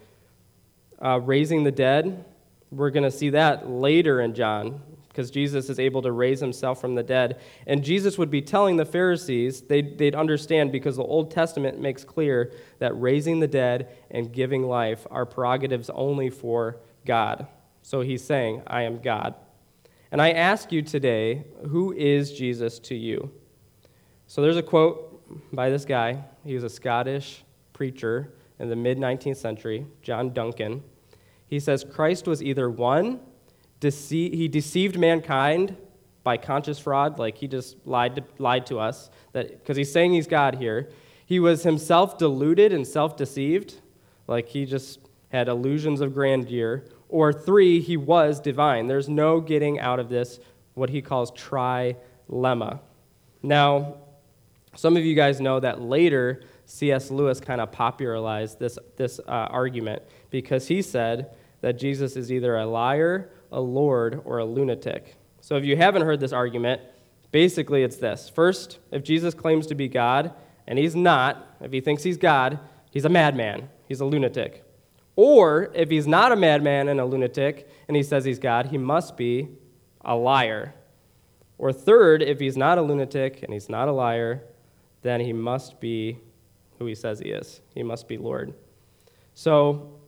uh, 1.04 1.20
raising 1.20 1.64
the 1.64 1.72
dead, 1.72 2.26
we're 2.72 2.90
going 2.90 3.04
to 3.04 3.12
see 3.12 3.30
that 3.32 3.70
later 3.70 4.22
in 4.22 4.34
John 4.34 4.82
because 5.08 5.30
Jesus 5.30 5.70
is 5.70 5.80
able 5.80 6.02
to 6.02 6.12
raise 6.12 6.40
himself 6.40 6.82
from 6.82 6.96
the 6.96 7.04
dead. 7.04 7.40
And 7.68 7.84
Jesus 7.84 8.18
would 8.18 8.32
be 8.32 8.42
telling 8.42 8.78
the 8.78 8.86
Pharisees, 8.86 9.62
they'd, 9.62 9.96
they'd 10.00 10.16
understand 10.16 10.72
because 10.72 10.96
the 10.96 11.04
Old 11.04 11.30
Testament 11.30 11.80
makes 11.80 12.04
clear 12.04 12.52
that 12.80 13.00
raising 13.00 13.40
the 13.40 13.48
dead 13.48 13.96
and 14.10 14.34
giving 14.34 14.64
life 14.64 15.06
are 15.12 15.28
prerogatives 15.28 15.92
only 15.94 16.32
for 16.32 16.78
God. 17.06 17.46
So 17.84 18.02
he's 18.02 18.24
saying, 18.24 18.64
I 18.66 18.84
am 18.84 19.02
God. 19.02 19.36
And 20.12 20.20
I 20.20 20.32
ask 20.32 20.72
you 20.72 20.82
today, 20.82 21.44
who 21.70 21.94
is 21.94 22.34
Jesus 22.34 22.80
to 22.80 22.96
you? 22.96 23.32
So 24.28 24.42
there's 24.42 24.58
a 24.58 24.64
quote 24.64 25.54
by 25.54 25.70
this 25.70 25.86
guy. 25.86 26.24
He 26.46 26.56
was 26.56 26.64
a 26.64 26.70
Scottish 26.70 27.44
preacher 27.74 28.34
in 28.60 28.70
the 28.70 28.76
mid 28.76 28.98
19th 28.98 29.38
century, 29.38 29.86
John 30.02 30.34
Duncan. 30.34 30.84
He 31.48 31.60
says 31.60 31.84
Christ 31.84 32.28
was 32.28 32.42
either 32.42 32.70
one, 32.70 33.20
dece- 33.80 34.34
he 34.34 34.48
deceived 34.48 34.98
mankind 34.98 35.76
by 36.24 36.38
conscious 36.38 36.80
fraud, 36.80 37.20
like 37.20 37.38
he 37.38 37.48
just 37.48 37.76
lied 37.86 38.16
to, 38.16 38.24
lied 38.40 38.66
to 38.68 38.80
us, 38.80 39.10
because 39.34 39.78
he's 39.78 39.92
saying 39.92 40.14
he's 40.14 40.28
God 40.28 40.56
here. 40.56 40.90
He 41.26 41.40
was 41.40 41.64
himself 41.64 42.18
deluded 42.18 42.72
and 42.72 42.88
self 42.88 43.18
deceived, 43.18 43.82
like 44.28 44.48
he 44.48 44.66
just 44.66 45.00
had 45.30 45.48
illusions 45.48 46.02
of 46.02 46.14
grandeur. 46.14 46.84
Or 47.10 47.32
three, 47.32 47.80
he 47.80 47.98
was 47.98 48.40
divine. 48.40 48.88
There's 48.88 49.10
no 49.10 49.40
getting 49.40 49.80
out 49.80 50.00
of 50.00 50.10
this, 50.10 50.40
what 50.74 50.90
he 50.90 51.02
calls 51.02 51.32
trilemma. 51.32 52.80
Now, 53.44 53.98
some 54.76 54.98
of 54.98 55.04
you 55.04 55.16
guys 55.16 55.40
know 55.40 55.60
that 55.60 55.82
later 55.82 56.42
C.S. 56.66 57.12
Lewis 57.12 57.40
kind 57.40 57.62
of 57.62 57.72
popularized 57.72 58.60
this, 58.60 58.80
this 58.96 59.20
uh, 59.20 59.32
argument 59.32 60.02
because 60.30 60.68
he 60.68 60.82
said 60.82 61.36
that 61.62 61.78
Jesus 61.78 62.16
is 62.16 62.32
either 62.32 62.56
a 62.56 62.66
liar, 62.66 63.32
a 63.52 63.60
lord, 63.60 64.22
or 64.26 64.40
a 64.40 64.46
lunatic. 64.46 65.16
So 65.42 65.56
if 65.56 65.66
you 65.66 65.78
haven't 65.78 66.04
heard 66.04 66.20
this 66.20 66.34
argument, 66.34 66.82
basically 67.32 67.84
it's 67.84 67.98
this. 67.98 68.30
First, 68.30 68.80
if 68.92 69.04
Jesus 69.04 69.34
claims 69.34 69.68
to 69.68 69.76
be 69.76 69.88
God, 69.88 70.34
and 70.68 70.80
he's 70.80 70.96
not, 70.96 71.56
if 71.62 71.72
he 71.72 71.82
thinks 71.82 72.04
he's 72.04 72.18
God, 72.18 72.60
he's 72.92 73.06
a 73.06 73.10
madman, 73.10 73.70
he's 73.88 74.00
a 74.00 74.06
lunatic. 74.06 74.64
Or 75.16 75.72
if 75.76 75.90
he's 75.90 76.08
not 76.08 76.32
a 76.32 76.36
madman 76.36 76.88
and 76.88 77.00
a 77.00 77.06
lunatic, 77.06 77.70
and 77.88 77.96
he 77.96 78.04
says 78.04 78.26
he's 78.26 78.40
God, 78.40 78.68
he 78.68 78.78
must 78.78 79.16
be 79.18 79.50
a 80.02 80.16
liar. 80.16 80.74
Or 81.58 81.72
third, 81.72 82.22
if 82.22 82.40
he's 82.40 82.58
not 82.58 82.78
a 82.78 82.82
lunatic 82.82 83.44
and 83.44 83.54
he's 83.54 83.70
not 83.70 83.88
a 83.88 83.92
liar, 83.92 84.44
then 85.04 85.20
he 85.20 85.34
must 85.34 85.80
be 85.80 86.20
who 86.80 86.86
he 86.86 86.96
says 86.96 87.20
he 87.20 87.30
is. 87.30 87.62
He 87.76 87.84
must 87.84 88.08
be 88.08 88.18
Lord. 88.18 88.54
So 89.36 90.00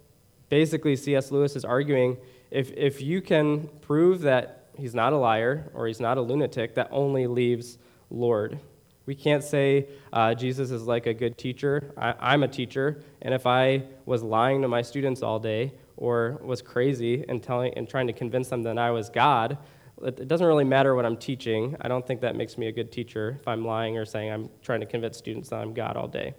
basically, 0.49 0.95
C.S. 0.95 1.31
Lewis 1.31 1.55
is 1.55 1.63
arguing 1.63 2.17
if, 2.51 2.71
if 2.71 3.01
you 3.01 3.21
can 3.21 3.67
prove 3.81 4.21
that 4.21 4.69
he's 4.77 4.95
not 4.95 5.13
a 5.13 5.17
liar 5.17 5.69
or 5.73 5.87
he's 5.87 5.99
not 5.99 6.17
a 6.17 6.21
lunatic, 6.21 6.75
that 6.75 6.87
only 6.91 7.27
leaves 7.27 7.77
Lord. 8.09 8.59
We 9.05 9.15
can't 9.15 9.43
say 9.43 9.87
uh, 10.11 10.33
Jesus 10.33 10.71
is 10.71 10.83
like 10.83 11.05
a 11.05 11.13
good 11.13 11.37
teacher. 11.37 11.93
I, 11.97 12.33
am 12.33 12.43
a 12.43 12.47
teacher, 12.47 13.03
and 13.21 13.33
if 13.33 13.45
I 13.45 13.83
was 14.05 14.23
lying 14.23 14.61
to 14.63 14.67
my 14.67 14.81
students 14.81 15.21
all 15.21 15.39
day 15.39 15.73
or 15.97 16.39
was 16.43 16.61
crazy 16.61 17.23
and, 17.29 17.41
telling, 17.41 17.73
and 17.75 17.87
trying 17.87 18.07
to 18.07 18.13
convince 18.13 18.49
them 18.49 18.63
that 18.63 18.77
I 18.77 18.91
was 18.91 19.09
God, 19.09 19.57
it 20.03 20.27
doesn't 20.27 20.45
really 20.45 20.65
matter 20.65 20.93
what 20.95 21.05
I'm 21.05 21.17
teaching. 21.17 21.75
I 21.79 21.87
don't 21.87 22.05
think 22.05 22.21
that 22.21 22.35
makes 22.35 22.57
me 22.57 22.67
a 22.67 22.71
good 22.71 22.91
teacher 22.91 23.37
if 23.39 23.47
I'm 23.47 23.65
lying 23.65 23.97
or 23.97 24.05
saying 24.05 24.31
I'm 24.31 24.49
trying 24.61 24.81
to 24.81 24.85
convince 24.85 25.17
students 25.17 25.49
that 25.49 25.61
I'm 25.61 25.73
God 25.73 25.95
all 25.95 26.07
day. 26.07 26.33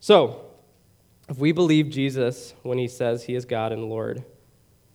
So, 0.00 0.46
If 1.28 1.38
we 1.38 1.52
believe 1.52 1.90
Jesus 1.90 2.54
when 2.64 2.76
he 2.78 2.88
says 2.88 3.22
he 3.22 3.36
is 3.36 3.44
God 3.44 3.70
and 3.70 3.84
Lord, 3.84 4.24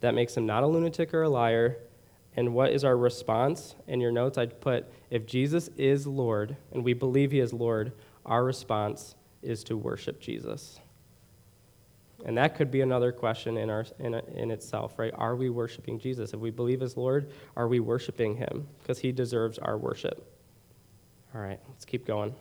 that 0.01 0.13
makes 0.13 0.35
him 0.35 0.45
not 0.45 0.63
a 0.63 0.67
lunatic 0.67 1.13
or 1.13 1.23
a 1.23 1.29
liar. 1.29 1.77
And 2.35 2.53
what 2.53 2.71
is 2.71 2.83
our 2.83 2.97
response? 2.97 3.75
In 3.87 4.01
your 4.01 4.11
notes, 4.11 4.37
I'd 4.37 4.59
put 4.59 4.91
if 5.09 5.25
Jesus 5.25 5.69
is 5.77 6.05
Lord 6.05 6.57
and 6.73 6.83
we 6.83 6.91
believe 6.93 7.31
he 7.31 7.39
is 7.39 7.53
Lord, 7.53 7.93
our 8.25 8.43
response 8.43 9.15
is 9.41 9.63
to 9.63 9.77
worship 9.77 10.19
Jesus. 10.19 10.79
And 12.24 12.38
that 12.38 12.55
could 12.55 12.72
be 12.72 12.81
another 12.81 13.12
question 13.12 13.57
in, 13.57 13.69
our, 13.69 13.86
in, 14.00 14.13
in 14.13 14.51
itself, 14.51 14.98
right? 14.98 15.13
Are 15.15 15.36
we 15.36 15.50
worshiping 15.50 16.00
Jesus? 16.00 16.34
If 16.34 16.39
we 16.39 16.50
believe 16.50 16.81
as 16.81 16.95
Lord, 16.95 17.31
are 17.55 17.67
we 17.67 17.79
worshiping 17.79 18.38
him? 18.38 18.67
Because 18.81 19.00
he 19.00 19.12
deserves 19.12 19.57
our 19.60 19.77
worship. 19.77 20.31
All 21.34 21.41
right, 21.41 21.60
let's 21.69 21.84
keep 21.84 22.05
going. 22.05 22.34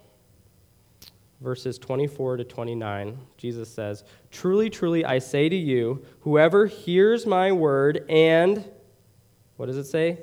Verses 1.40 1.78
24 1.78 2.38
to 2.38 2.44
29, 2.44 3.18
Jesus 3.36 3.68
says, 3.68 4.04
Truly, 4.30 4.70
truly, 4.70 5.04
I 5.04 5.18
say 5.18 5.48
to 5.48 5.56
you, 5.56 6.04
whoever 6.20 6.66
hears 6.66 7.26
my 7.26 7.50
word 7.50 8.04
and, 8.08 8.64
what 9.56 9.66
does 9.66 9.76
it 9.76 9.84
say? 9.84 10.20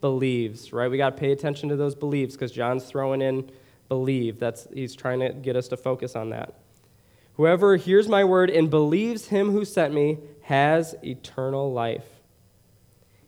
Believes, 0.00 0.72
right? 0.72 0.90
We 0.90 0.98
got 0.98 1.10
to 1.10 1.16
pay 1.16 1.32
attention 1.32 1.70
to 1.70 1.76
those 1.76 1.94
beliefs 1.94 2.34
because 2.34 2.52
John's 2.52 2.84
throwing 2.84 3.22
in 3.22 3.50
believe. 3.88 4.38
That's, 4.38 4.68
he's 4.72 4.94
trying 4.94 5.20
to 5.20 5.30
get 5.30 5.56
us 5.56 5.68
to 5.68 5.76
focus 5.76 6.14
on 6.14 6.30
that. 6.30 6.54
Whoever 7.40 7.76
hears 7.76 8.06
my 8.06 8.22
word 8.22 8.50
and 8.50 8.68
believes 8.68 9.28
him 9.28 9.52
who 9.52 9.64
sent 9.64 9.94
me 9.94 10.18
has 10.42 10.94
eternal 11.02 11.72
life. 11.72 12.04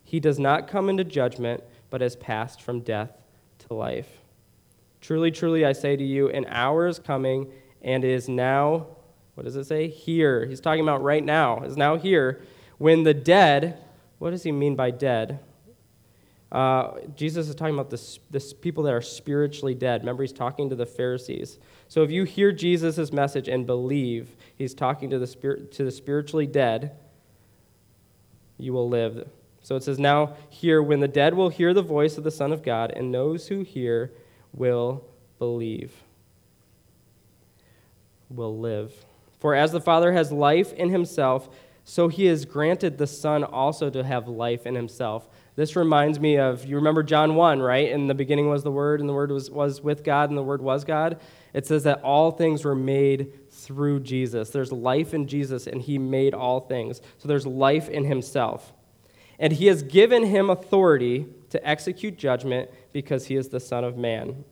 He 0.04 0.20
does 0.20 0.38
not 0.38 0.68
come 0.68 0.90
into 0.90 1.02
judgment, 1.02 1.64
but 1.88 2.02
has 2.02 2.14
passed 2.14 2.60
from 2.60 2.80
death 2.80 3.10
to 3.60 3.72
life. 3.72 4.20
Truly, 5.00 5.30
truly, 5.30 5.64
I 5.64 5.72
say 5.72 5.96
to 5.96 6.04
you, 6.04 6.28
an 6.28 6.44
hour 6.50 6.86
is 6.88 6.98
coming 6.98 7.50
and 7.80 8.04
is 8.04 8.28
now, 8.28 8.86
what 9.34 9.44
does 9.44 9.56
it 9.56 9.64
say? 9.64 9.88
Here. 9.88 10.44
He's 10.44 10.60
talking 10.60 10.82
about 10.82 11.02
right 11.02 11.24
now, 11.24 11.62
is 11.62 11.78
now 11.78 11.96
here, 11.96 12.42
when 12.76 13.04
the 13.04 13.14
dead, 13.14 13.78
what 14.18 14.32
does 14.32 14.42
he 14.42 14.52
mean 14.52 14.76
by 14.76 14.90
dead? 14.90 15.38
Uh, 16.52 16.98
Jesus 17.16 17.48
is 17.48 17.54
talking 17.54 17.74
about 17.74 17.88
this, 17.88 18.18
this 18.30 18.52
people 18.52 18.84
that 18.84 18.92
are 18.92 19.00
spiritually 19.00 19.74
dead. 19.74 20.02
Remember, 20.02 20.22
he's 20.22 20.34
talking 20.34 20.68
to 20.68 20.76
the 20.76 20.84
Pharisees. 20.84 21.58
So 21.88 22.02
if 22.02 22.10
you 22.10 22.24
hear 22.24 22.52
Jesus' 22.52 23.10
message 23.10 23.48
and 23.48 23.66
believe 23.66 24.36
he's 24.54 24.74
talking 24.74 25.08
to 25.10 25.18
the, 25.18 25.26
to 25.26 25.84
the 25.84 25.90
spiritually 25.90 26.46
dead, 26.46 26.92
you 28.58 28.74
will 28.74 28.88
live. 28.88 29.30
So 29.62 29.76
it 29.76 29.82
says, 29.82 29.98
Now 29.98 30.36
here, 30.50 30.82
when 30.82 31.00
the 31.00 31.08
dead 31.08 31.32
will 31.32 31.48
hear 31.48 31.72
the 31.72 31.82
voice 31.82 32.18
of 32.18 32.24
the 32.24 32.30
Son 32.30 32.52
of 32.52 32.62
God, 32.62 32.92
and 32.94 33.14
those 33.14 33.48
who 33.48 33.62
hear 33.62 34.12
will 34.52 35.04
believe, 35.38 36.02
will 38.28 38.58
live. 38.58 38.92
For 39.40 39.54
as 39.54 39.72
the 39.72 39.80
Father 39.80 40.12
has 40.12 40.30
life 40.30 40.74
in 40.74 40.90
himself, 40.90 41.48
so 41.84 42.08
he 42.08 42.26
has 42.26 42.44
granted 42.44 42.98
the 42.98 43.06
Son 43.06 43.42
also 43.42 43.90
to 43.90 44.04
have 44.04 44.28
life 44.28 44.66
in 44.66 44.74
himself. 44.74 45.28
This 45.54 45.76
reminds 45.76 46.18
me 46.18 46.38
of, 46.38 46.64
you 46.64 46.76
remember 46.76 47.02
John 47.02 47.34
1, 47.34 47.60
right? 47.60 47.90
In 47.90 48.06
the 48.06 48.14
beginning 48.14 48.48
was 48.48 48.62
the 48.62 48.70
Word, 48.70 49.00
and 49.00 49.08
the 49.08 49.12
Word 49.12 49.30
was, 49.30 49.50
was 49.50 49.82
with 49.82 50.02
God, 50.02 50.30
and 50.30 50.38
the 50.38 50.42
Word 50.42 50.62
was 50.62 50.84
God. 50.84 51.20
It 51.52 51.66
says 51.66 51.82
that 51.84 52.00
all 52.02 52.30
things 52.30 52.64
were 52.64 52.74
made 52.74 53.50
through 53.50 54.00
Jesus. 54.00 54.48
There's 54.48 54.72
life 54.72 55.12
in 55.12 55.26
Jesus, 55.26 55.66
and 55.66 55.82
He 55.82 55.98
made 55.98 56.32
all 56.32 56.60
things. 56.60 57.02
So 57.18 57.28
there's 57.28 57.46
life 57.46 57.90
in 57.90 58.04
Himself. 58.04 58.72
And 59.38 59.52
He 59.52 59.66
has 59.66 59.82
given 59.82 60.24
Him 60.24 60.48
authority 60.48 61.26
to 61.50 61.68
execute 61.68 62.16
judgment 62.16 62.70
because 62.92 63.26
He 63.26 63.36
is 63.36 63.48
the 63.48 63.60
Son 63.60 63.84
of 63.84 63.98
Man. 63.98 64.44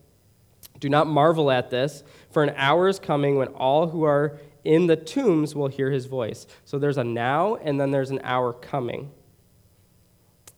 Do 0.79 0.87
not 0.87 1.07
marvel 1.07 1.49
at 1.49 1.71
this, 1.71 2.03
for 2.29 2.43
an 2.43 2.53
hour 2.55 2.87
is 2.87 2.99
coming 2.99 3.37
when 3.37 3.47
all 3.49 3.87
who 3.87 4.03
are 4.03 4.39
in 4.63 4.85
the 4.85 4.95
tombs 4.95 5.55
will 5.55 5.67
hear 5.67 5.89
His 5.89 6.05
voice. 6.05 6.45
So 6.63 6.77
there's 6.77 6.99
a 6.99 7.03
now, 7.03 7.55
and 7.55 7.81
then 7.81 7.89
there's 7.89 8.11
an 8.11 8.21
hour 8.23 8.53
coming. 8.53 9.09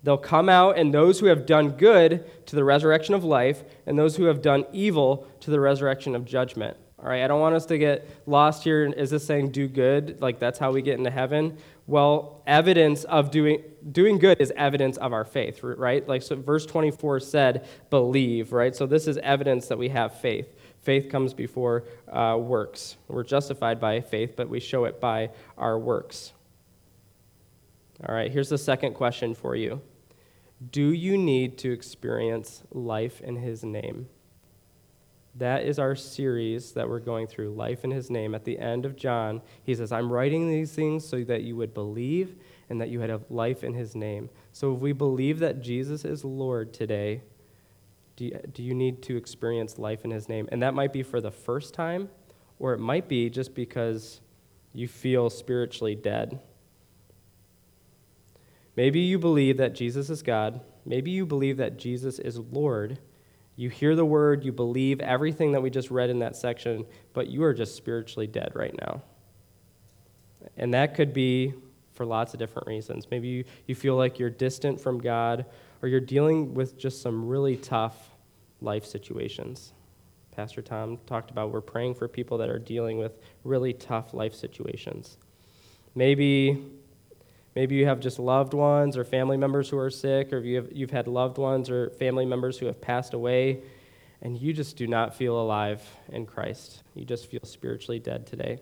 They'll 0.03 0.17
come 0.17 0.49
out, 0.49 0.77
and 0.77 0.93
those 0.93 1.19
who 1.19 1.27
have 1.27 1.45
done 1.45 1.71
good 1.71 2.45
to 2.47 2.55
the 2.55 2.63
resurrection 2.63 3.15
of 3.15 3.23
life, 3.23 3.63
and 3.85 3.97
those 3.97 4.17
who 4.17 4.25
have 4.25 4.41
done 4.41 4.65
evil 4.73 5.27
to 5.39 5.49
the 5.49 5.59
resurrection 5.59 6.15
of 6.15 6.25
judgment. 6.25 6.77
All 7.03 7.09
right, 7.09 7.21
I 7.21 7.27
don't 7.27 7.41
want 7.41 7.55
us 7.55 7.65
to 7.65 7.77
get 7.77 8.07
lost 8.25 8.63
here. 8.63 8.85
Is 8.85 9.09
this 9.09 9.25
saying 9.25 9.51
do 9.51 9.67
good? 9.67 10.21
Like 10.21 10.39
that's 10.39 10.57
how 10.57 10.71
we 10.71 10.81
get 10.81 10.97
into 10.97 11.11
heaven? 11.11 11.57
Well, 11.85 12.41
evidence 12.47 13.03
of 13.03 13.29
doing, 13.29 13.61
doing 13.91 14.19
good 14.19 14.39
is 14.39 14.53
evidence 14.55 14.95
of 14.95 15.11
our 15.11 15.25
faith, 15.25 15.61
right? 15.63 16.07
Like 16.07 16.21
so 16.21 16.37
verse 16.37 16.65
24 16.65 17.19
said, 17.19 17.67
believe, 17.89 18.53
right? 18.53 18.73
So 18.73 18.85
this 18.85 19.05
is 19.05 19.17
evidence 19.17 19.67
that 19.67 19.77
we 19.77 19.89
have 19.89 20.21
faith. 20.21 20.55
Faith 20.81 21.09
comes 21.09 21.33
before 21.33 21.83
uh, 22.09 22.37
works. 22.39 22.95
We're 23.09 23.23
justified 23.23 23.81
by 23.81 23.99
faith, 23.99 24.35
but 24.37 24.47
we 24.47 24.61
show 24.61 24.85
it 24.85 25.01
by 25.01 25.31
our 25.57 25.77
works. 25.77 26.31
All 28.07 28.15
right, 28.15 28.31
here's 28.31 28.49
the 28.49 28.57
second 28.57 28.93
question 28.93 29.35
for 29.35 29.57
you. 29.57 29.81
Do 30.71 30.93
you 30.93 31.17
need 31.17 31.57
to 31.59 31.71
experience 31.71 32.63
life 32.71 33.21
in 33.21 33.37
His 33.37 33.63
name? 33.63 34.07
That 35.35 35.63
is 35.63 35.79
our 35.79 35.95
series 35.95 36.73
that 36.73 36.87
we're 36.87 36.99
going 36.99 37.25
through, 37.25 37.55
Life 37.55 37.83
in 37.83 37.89
His 37.89 38.11
Name. 38.11 38.35
At 38.35 38.45
the 38.45 38.59
end 38.59 38.85
of 38.85 38.95
John, 38.95 39.41
he 39.63 39.73
says, 39.73 39.91
I'm 39.91 40.13
writing 40.13 40.47
these 40.47 40.71
things 40.71 41.07
so 41.07 41.23
that 41.23 41.41
you 41.41 41.55
would 41.55 41.73
believe 41.73 42.35
and 42.69 42.79
that 42.79 42.89
you 42.89 42.99
would 42.99 43.09
have 43.09 43.31
life 43.31 43.63
in 43.63 43.73
His 43.73 43.95
name. 43.95 44.29
So 44.51 44.75
if 44.75 44.79
we 44.79 44.91
believe 44.91 45.39
that 45.39 45.61
Jesus 45.61 46.05
is 46.05 46.23
Lord 46.23 46.71
today, 46.71 47.23
do 48.15 48.25
you, 48.25 48.39
do 48.53 48.61
you 48.61 48.75
need 48.75 49.01
to 49.03 49.17
experience 49.17 49.79
life 49.79 50.05
in 50.05 50.11
His 50.11 50.29
name? 50.29 50.47
And 50.51 50.61
that 50.61 50.75
might 50.75 50.93
be 50.93 51.01
for 51.01 51.19
the 51.19 51.31
first 51.31 51.73
time, 51.73 52.09
or 52.59 52.73
it 52.73 52.79
might 52.79 53.07
be 53.07 53.31
just 53.31 53.55
because 53.55 54.21
you 54.71 54.87
feel 54.87 55.31
spiritually 55.31 55.95
dead. 55.95 56.39
Maybe 58.75 58.99
you 59.01 59.19
believe 59.19 59.57
that 59.57 59.75
Jesus 59.75 60.09
is 60.09 60.23
God. 60.23 60.61
Maybe 60.85 61.11
you 61.11 61.25
believe 61.25 61.57
that 61.57 61.77
Jesus 61.77 62.19
is 62.19 62.39
Lord. 62.39 62.99
You 63.55 63.69
hear 63.69 63.95
the 63.95 64.05
word, 64.05 64.43
you 64.43 64.51
believe 64.51 64.99
everything 64.99 65.51
that 65.51 65.61
we 65.61 65.69
just 65.69 65.91
read 65.91 66.09
in 66.09 66.19
that 66.19 66.35
section, 66.35 66.85
but 67.13 67.27
you 67.27 67.43
are 67.43 67.53
just 67.53 67.75
spiritually 67.75 68.25
dead 68.25 68.51
right 68.55 68.75
now. 68.81 69.03
And 70.57 70.73
that 70.73 70.95
could 70.95 71.13
be 71.13 71.53
for 71.93 72.05
lots 72.05 72.33
of 72.33 72.39
different 72.39 72.67
reasons. 72.67 73.07
Maybe 73.11 73.27
you, 73.27 73.43
you 73.67 73.75
feel 73.75 73.95
like 73.95 74.17
you're 74.17 74.31
distant 74.31 74.81
from 74.81 74.99
God, 74.99 75.45
or 75.81 75.87
you're 75.87 75.99
dealing 75.99 76.53
with 76.55 76.77
just 76.77 77.01
some 77.01 77.27
really 77.27 77.57
tough 77.57 78.09
life 78.61 78.85
situations. 78.85 79.73
Pastor 80.35 80.63
Tom 80.63 80.97
talked 81.05 81.29
about 81.29 81.51
we're 81.51 81.61
praying 81.61 81.93
for 81.93 82.07
people 82.07 82.39
that 82.39 82.49
are 82.49 82.57
dealing 82.57 82.97
with 82.97 83.19
really 83.43 83.73
tough 83.73 84.13
life 84.15 84.33
situations. 84.33 85.17
Maybe 85.93 86.57
Maybe 87.55 87.75
you 87.75 87.85
have 87.85 87.99
just 87.99 88.17
loved 88.17 88.53
ones 88.53 88.97
or 88.97 89.03
family 89.03 89.37
members 89.37 89.69
who 89.69 89.77
are 89.77 89.89
sick, 89.89 90.33
or 90.33 90.39
you 90.39 90.55
have, 90.55 90.69
you've 90.71 90.91
had 90.91 91.07
loved 91.07 91.37
ones 91.37 91.69
or 91.69 91.91
family 91.91 92.25
members 92.25 92.57
who 92.57 92.65
have 92.65 92.81
passed 92.81 93.13
away, 93.13 93.61
and 94.21 94.37
you 94.37 94.53
just 94.53 94.75
do 94.75 94.87
not 94.87 95.15
feel 95.15 95.39
alive 95.39 95.81
in 96.09 96.25
Christ. 96.25 96.81
You 96.95 97.05
just 97.05 97.27
feel 97.27 97.43
spiritually 97.43 97.99
dead 97.99 98.25
today. 98.25 98.59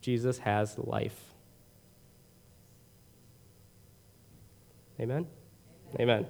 Jesus 0.00 0.38
has 0.38 0.78
life. 0.78 1.18
Amen? 5.00 5.26
Amen. 5.94 6.00
Amen. 6.00 6.26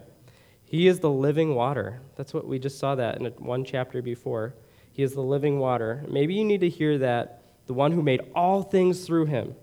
He 0.65 0.87
is 0.87 1.01
the 1.01 1.11
living 1.11 1.55
water. 1.55 2.01
That's 2.17 2.35
what 2.35 2.47
we 2.47 2.59
just 2.59 2.79
saw 2.79 2.95
that 2.95 3.19
in 3.19 3.27
one 3.39 3.65
chapter 3.65 4.03
before. 4.03 4.55
He 4.93 5.03
is 5.03 5.15
the 5.15 5.23
living 5.23 5.59
water. 5.59 6.05
Maybe 6.09 6.35
you 6.35 6.45
need 6.45 6.61
to 6.61 6.69
hear 6.69 6.99
that 6.99 7.43
the 7.67 7.73
one 7.73 7.93
who 7.93 8.03
made 8.03 8.21
all 8.35 8.63
things 8.63 9.07
through 9.07 9.27
him 9.27 9.55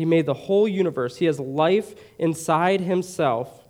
he 0.00 0.06
made 0.06 0.24
the 0.24 0.32
whole 0.32 0.66
universe. 0.66 1.18
He 1.18 1.26
has 1.26 1.38
life 1.38 1.94
inside 2.18 2.80
himself. 2.80 3.66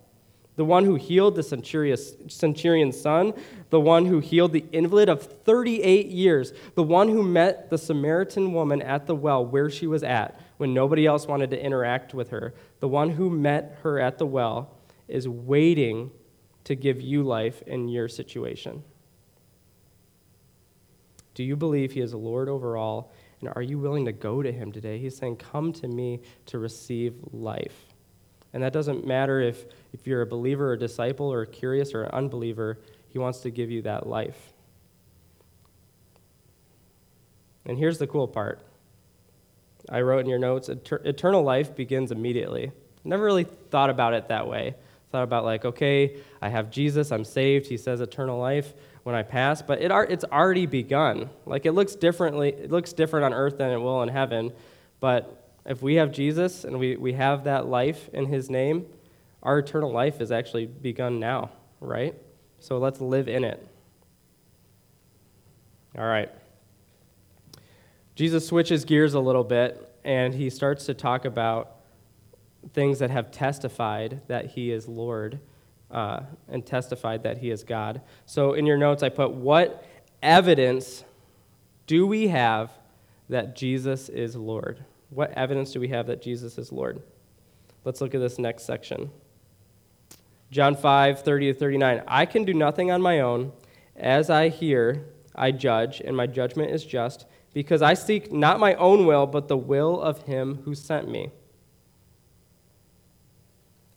The 0.55 0.63
one 0.63 0.85
who 0.85 0.95
healed 0.95 1.35
the 1.35 1.43
centurion's 1.43 3.01
son, 3.01 3.33
the 3.69 3.81
one 3.81 4.05
who 4.05 4.21
healed 4.21 4.53
the 4.53 4.63
invalid 4.71 5.09
of 5.09 5.21
38 5.21 6.07
years, 6.07 6.53
the 6.75 6.83
one 6.83 7.09
who 7.09 7.21
met 7.21 7.69
the 7.69 7.77
Samaritan 7.77 8.53
woman 8.53 8.81
at 8.81 9.07
the 9.07 9.15
well 9.15 9.45
where 9.45 9.69
she 9.69 9.87
was 9.87 10.03
at 10.03 10.39
when 10.55 10.73
nobody 10.73 11.05
else 11.05 11.27
wanted 11.27 11.49
to 11.49 11.61
interact 11.61 12.13
with 12.13 12.29
her, 12.29 12.53
the 12.79 12.87
one 12.87 13.09
who 13.09 13.29
met 13.29 13.79
her 13.83 13.99
at 13.99 14.17
the 14.17 14.25
well 14.25 14.77
is 15.09 15.27
waiting 15.27 16.11
to 16.63 16.75
give 16.75 17.01
you 17.01 17.23
life 17.23 17.61
in 17.63 17.89
your 17.89 18.07
situation. 18.07 18.83
Do 21.33 21.43
you 21.43 21.57
believe 21.57 21.91
he 21.91 21.99
is 21.99 22.13
Lord 22.13 22.47
over 22.47 22.77
all 22.77 23.11
are 23.49 23.61
you 23.61 23.79
willing 23.79 24.05
to 24.05 24.11
go 24.11 24.41
to 24.41 24.51
him 24.51 24.71
today? 24.71 24.99
He's 24.99 25.17
saying, 25.17 25.37
Come 25.37 25.73
to 25.73 25.87
me 25.87 26.21
to 26.47 26.59
receive 26.59 27.15
life. 27.31 27.75
And 28.53 28.61
that 28.63 28.73
doesn't 28.73 29.07
matter 29.07 29.39
if, 29.39 29.65
if 29.93 30.05
you're 30.05 30.21
a 30.21 30.25
believer 30.25 30.69
or 30.69 30.73
a 30.73 30.79
disciple 30.79 31.31
or 31.31 31.45
curious 31.45 31.93
or 31.93 32.03
an 32.03 32.11
unbeliever, 32.11 32.79
he 33.07 33.17
wants 33.17 33.39
to 33.39 33.49
give 33.49 33.71
you 33.71 33.81
that 33.83 34.07
life. 34.07 34.53
And 37.65 37.77
here's 37.77 37.97
the 37.97 38.07
cool 38.07 38.27
part 38.27 38.59
I 39.89 40.01
wrote 40.01 40.19
in 40.19 40.27
your 40.27 40.39
notes 40.39 40.69
eternal 40.69 41.43
life 41.43 41.75
begins 41.75 42.11
immediately. 42.11 42.71
Never 43.03 43.23
really 43.23 43.45
thought 43.45 43.89
about 43.89 44.13
it 44.13 44.27
that 44.27 44.47
way. 44.47 44.75
Thought 45.11 45.23
about, 45.23 45.43
like, 45.43 45.65
okay, 45.65 46.17
I 46.41 46.49
have 46.49 46.71
Jesus, 46.71 47.11
I'm 47.11 47.25
saved, 47.25 47.67
he 47.67 47.77
says 47.77 48.01
eternal 48.01 48.39
life. 48.39 48.73
when 49.03 49.15
I 49.15 49.23
pass, 49.23 49.61
but 49.61 49.81
it, 49.81 49.91
it's 50.09 50.25
already 50.25 50.65
begun. 50.65 51.29
Like 51.45 51.65
it 51.65 51.71
looks 51.71 51.95
differently, 51.95 52.49
it 52.49 52.71
looks 52.71 52.93
different 52.93 53.25
on 53.25 53.33
earth 53.33 53.57
than 53.57 53.71
it 53.71 53.77
will 53.77 54.03
in 54.03 54.09
heaven. 54.09 54.51
But 54.99 55.43
if 55.65 55.81
we 55.81 55.95
have 55.95 56.11
Jesus 56.11 56.63
and 56.63 56.77
we, 56.79 56.95
we 56.95 57.13
have 57.13 57.45
that 57.45 57.67
life 57.67 58.09
in 58.13 58.25
his 58.25 58.49
name, 58.49 58.85
our 59.43 59.59
eternal 59.59 59.91
life 59.91 60.21
is 60.21 60.31
actually 60.31 60.67
begun 60.67 61.19
now, 61.19 61.49
right? 61.79 62.15
So 62.59 62.77
let's 62.77 63.01
live 63.01 63.27
in 63.27 63.43
it. 63.43 63.67
All 65.97 66.05
right. 66.05 66.29
Jesus 68.15 68.47
switches 68.47 68.85
gears 68.85 69.15
a 69.15 69.19
little 69.19 69.43
bit 69.43 69.87
and 70.03 70.33
he 70.33 70.49
starts 70.49 70.85
to 70.85 70.93
talk 70.93 71.25
about 71.25 71.70
things 72.73 72.99
that 72.99 73.09
have 73.09 73.31
testified 73.31 74.21
that 74.27 74.45
he 74.45 74.71
is 74.71 74.87
Lord 74.87 75.39
uh, 75.89 76.21
and 76.47 76.65
testified 76.65 77.23
that 77.23 77.39
he 77.39 77.51
is 77.51 77.63
God. 77.63 78.01
So 78.25 78.53
in 78.53 78.65
your 78.65 78.77
notes, 78.77 79.03
I 79.03 79.09
put, 79.09 79.31
What 79.31 79.85
evidence 80.21 81.03
do 81.87 82.07
we 82.07 82.27
have 82.29 82.71
that 83.29 83.55
Jesus 83.55 84.09
is 84.09 84.35
Lord? 84.35 84.83
What 85.09 85.31
evidence 85.31 85.71
do 85.71 85.79
we 85.79 85.89
have 85.89 86.07
that 86.07 86.21
Jesus 86.21 86.57
is 86.57 86.71
Lord? 86.71 87.01
Let's 87.83 87.99
look 87.99 88.15
at 88.15 88.21
this 88.21 88.39
next 88.39 88.63
section. 88.63 89.11
John 90.51 90.75
5, 90.75 91.23
30 91.23 91.53
to 91.53 91.59
39. 91.59 92.03
I 92.07 92.25
can 92.25 92.43
do 92.43 92.53
nothing 92.53 92.91
on 92.91 93.01
my 93.01 93.19
own. 93.19 93.51
As 93.95 94.29
I 94.29 94.49
hear, 94.49 95.05
I 95.35 95.51
judge, 95.51 96.01
and 96.01 96.15
my 96.15 96.27
judgment 96.27 96.71
is 96.71 96.85
just, 96.85 97.25
because 97.53 97.81
I 97.81 97.93
seek 97.93 98.31
not 98.31 98.59
my 98.59 98.75
own 98.75 99.05
will, 99.05 99.25
but 99.27 99.47
the 99.47 99.57
will 99.57 99.99
of 100.01 100.23
him 100.23 100.61
who 100.63 100.75
sent 100.75 101.09
me. 101.09 101.31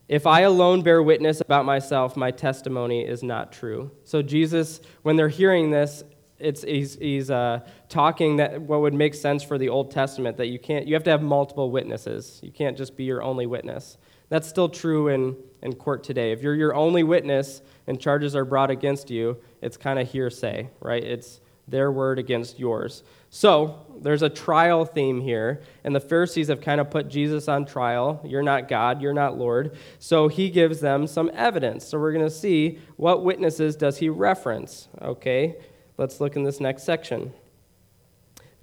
If 0.09 0.27
I 0.27 0.43
alone 0.43 0.83
bear 0.83 1.03
witness 1.03 1.41
about 1.41 1.65
myself, 1.65 2.17
my 2.17 2.31
testimony 2.31 3.07
is 3.07 3.23
not 3.23 3.53
true. 3.53 3.91
So, 4.05 4.21
Jesus, 4.21 4.81
when 5.03 5.17
they're 5.17 5.29
hearing 5.29 5.71
this, 5.71 6.05
it's, 6.39 6.63
he's, 6.63 6.97
he's 6.97 7.31
uh, 7.31 7.61
talking 7.89 8.37
that 8.37 8.61
what 8.61 8.81
would 8.83 8.93
make 8.93 9.15
sense 9.15 9.43
for 9.43 9.57
the 9.57 9.71
Old 9.71 9.91
Testament 9.91 10.37
that 10.37 10.49
you 10.49 10.59
can't, 10.59 10.87
you 10.87 10.95
have 10.95 11.05
to 11.05 11.11
have 11.11 11.23
multiple 11.23 11.71
witnesses. 11.71 12.41
You 12.43 12.53
can't 12.53 12.77
just 12.77 12.97
be 12.97 13.05
your 13.05 13.23
only 13.23 13.47
witness. 13.47 13.97
That's 14.29 14.47
still 14.49 14.69
true 14.69 15.09
in, 15.09 15.37
in 15.63 15.75
court 15.75 16.05
today. 16.05 16.33
If 16.33 16.43
you're 16.43 16.55
your 16.55 16.75
only 16.75 17.03
witness 17.03 17.63
and 17.87 17.99
charges 17.99 18.37
are 18.37 18.45
brought 18.45 18.71
against 18.71 19.11
you, 19.11 19.39
it's 19.63 19.77
kind 19.77 19.99
of 19.99 20.11
hearsay, 20.11 20.71
right? 20.81 21.03
It's 21.03 21.41
their 21.67 21.91
word 21.91 22.19
against 22.19 22.59
yours. 22.59 23.05
So 23.35 23.85
there's 24.01 24.23
a 24.23 24.29
trial 24.29 24.85
theme 24.85 25.21
here, 25.21 25.61
and 25.83 25.93
the 25.93 25.99
Pharisees 25.99 26.47
have 26.47 26.61
kind 26.61 26.81
of 26.81 26.89
put 26.89 27.09
Jesus 27.09 27.49
on 27.49 27.67
trial. 27.67 28.21
You're 28.25 28.45
not 28.45 28.69
God, 28.69 29.03
you're 29.03 29.13
not 29.13 29.37
Lord. 29.37 29.77
So 29.99 30.29
he 30.29 30.51
gives 30.51 30.79
them 30.79 31.09
some 31.09 31.33
evidence. 31.35 31.85
So 31.85 31.99
we're 31.99 32.13
going 32.13 32.25
to 32.25 32.31
see 32.31 32.79
what 32.95 33.25
witnesses 33.25 33.75
does 33.75 33.99
he 33.99 34.09
reference. 34.09 34.87
Okay, 35.03 35.57
let's 35.99 36.21
look 36.21 36.37
in 36.37 36.45
this 36.45 36.61
next 36.61 36.85
section. 36.85 37.33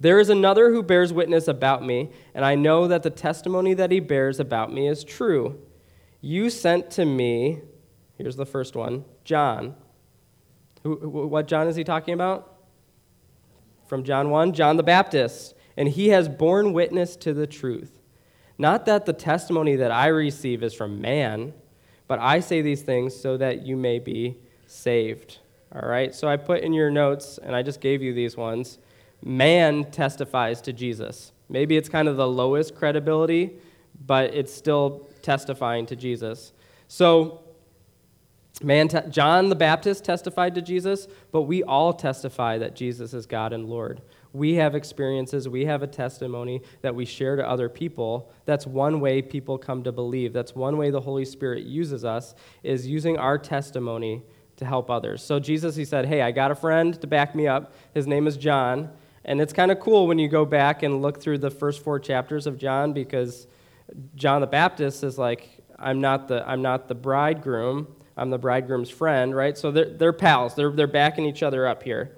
There 0.00 0.18
is 0.18 0.30
another 0.30 0.70
who 0.70 0.82
bears 0.82 1.12
witness 1.12 1.48
about 1.48 1.84
me, 1.84 2.08
and 2.34 2.42
I 2.42 2.54
know 2.54 2.88
that 2.88 3.02
the 3.02 3.10
testimony 3.10 3.74
that 3.74 3.90
he 3.90 4.00
bears 4.00 4.40
about 4.40 4.72
me 4.72 4.88
is 4.88 5.04
true. 5.04 5.60
You 6.22 6.48
sent 6.48 6.90
to 6.92 7.04
me, 7.04 7.60
here's 8.16 8.36
the 8.36 8.46
first 8.46 8.74
one, 8.74 9.04
John. 9.22 9.74
Who, 10.82 10.96
what 10.96 11.46
John 11.46 11.68
is 11.68 11.76
he 11.76 11.84
talking 11.84 12.14
about? 12.14 12.51
From 13.92 14.04
John 14.04 14.30
1 14.30 14.54
John 14.54 14.78
the 14.78 14.82
Baptist, 14.82 15.52
and 15.76 15.86
he 15.86 16.08
has 16.08 16.26
borne 16.26 16.72
witness 16.72 17.14
to 17.16 17.34
the 17.34 17.46
truth. 17.46 18.00
Not 18.56 18.86
that 18.86 19.04
the 19.04 19.12
testimony 19.12 19.76
that 19.76 19.90
I 19.90 20.06
receive 20.06 20.62
is 20.62 20.72
from 20.72 21.02
man, 21.02 21.52
but 22.08 22.18
I 22.18 22.40
say 22.40 22.62
these 22.62 22.80
things 22.80 23.14
so 23.14 23.36
that 23.36 23.66
you 23.66 23.76
may 23.76 23.98
be 23.98 24.38
saved. 24.66 25.40
All 25.74 25.86
right, 25.86 26.14
so 26.14 26.26
I 26.26 26.38
put 26.38 26.62
in 26.62 26.72
your 26.72 26.90
notes, 26.90 27.38
and 27.42 27.54
I 27.54 27.60
just 27.60 27.82
gave 27.82 28.02
you 28.02 28.14
these 28.14 28.34
ones. 28.34 28.78
Man 29.22 29.90
testifies 29.90 30.62
to 30.62 30.72
Jesus. 30.72 31.32
Maybe 31.50 31.76
it's 31.76 31.90
kind 31.90 32.08
of 32.08 32.16
the 32.16 32.26
lowest 32.26 32.74
credibility, 32.74 33.58
but 34.06 34.32
it's 34.32 34.54
still 34.54 35.06
testifying 35.20 35.84
to 35.84 35.96
Jesus. 35.96 36.54
So 36.88 37.42
Man, 38.62 38.88
te- 38.88 39.08
John 39.10 39.48
the 39.48 39.56
Baptist 39.56 40.04
testified 40.04 40.54
to 40.54 40.62
Jesus, 40.62 41.08
but 41.30 41.42
we 41.42 41.62
all 41.62 41.92
testify 41.92 42.58
that 42.58 42.74
Jesus 42.76 43.12
is 43.12 43.26
God 43.26 43.52
and 43.52 43.66
Lord. 43.66 44.02
We 44.32 44.54
have 44.54 44.74
experiences, 44.74 45.48
we 45.48 45.66
have 45.66 45.82
a 45.82 45.86
testimony 45.86 46.62
that 46.80 46.94
we 46.94 47.04
share 47.04 47.36
to 47.36 47.46
other 47.46 47.68
people. 47.68 48.30
That's 48.46 48.66
one 48.66 49.00
way 49.00 49.20
people 49.20 49.58
come 49.58 49.82
to 49.84 49.92
believe. 49.92 50.32
That's 50.32 50.54
one 50.54 50.78
way 50.78 50.90
the 50.90 51.00
Holy 51.00 51.24
Spirit 51.24 51.64
uses 51.64 52.04
us 52.04 52.34
is 52.62 52.86
using 52.86 53.18
our 53.18 53.36
testimony 53.36 54.22
to 54.56 54.64
help 54.64 54.90
others. 54.90 55.22
So 55.22 55.38
Jesus 55.38 55.76
he 55.76 55.84
said, 55.84 56.06
"Hey, 56.06 56.22
I 56.22 56.30
got 56.30 56.50
a 56.50 56.54
friend 56.54 56.98
to 57.00 57.06
back 57.06 57.34
me 57.34 57.46
up. 57.46 57.72
His 57.92 58.06
name 58.06 58.26
is 58.26 58.36
John." 58.36 58.90
And 59.24 59.40
it's 59.40 59.52
kind 59.52 59.70
of 59.70 59.80
cool 59.80 60.06
when 60.06 60.18
you 60.18 60.28
go 60.28 60.44
back 60.44 60.82
and 60.82 61.02
look 61.02 61.20
through 61.20 61.38
the 61.38 61.50
first 61.50 61.82
4 61.82 62.00
chapters 62.00 62.46
of 62.46 62.58
John 62.58 62.92
because 62.92 63.46
John 64.14 64.40
the 64.40 64.46
Baptist 64.46 65.04
is 65.04 65.18
like, 65.18 65.62
"I'm 65.78 66.00
not 66.00 66.28
the 66.28 66.48
I'm 66.48 66.62
not 66.62 66.88
the 66.88 66.94
bridegroom." 66.94 67.88
I'm 68.16 68.30
the 68.30 68.38
bridegroom's 68.38 68.90
friend, 68.90 69.34
right? 69.34 69.56
So 69.56 69.70
they're, 69.70 69.90
they're 69.90 70.12
pals. 70.12 70.54
They're, 70.54 70.70
they're 70.70 70.86
backing 70.86 71.24
each 71.24 71.42
other 71.42 71.66
up 71.66 71.82
here. 71.82 72.16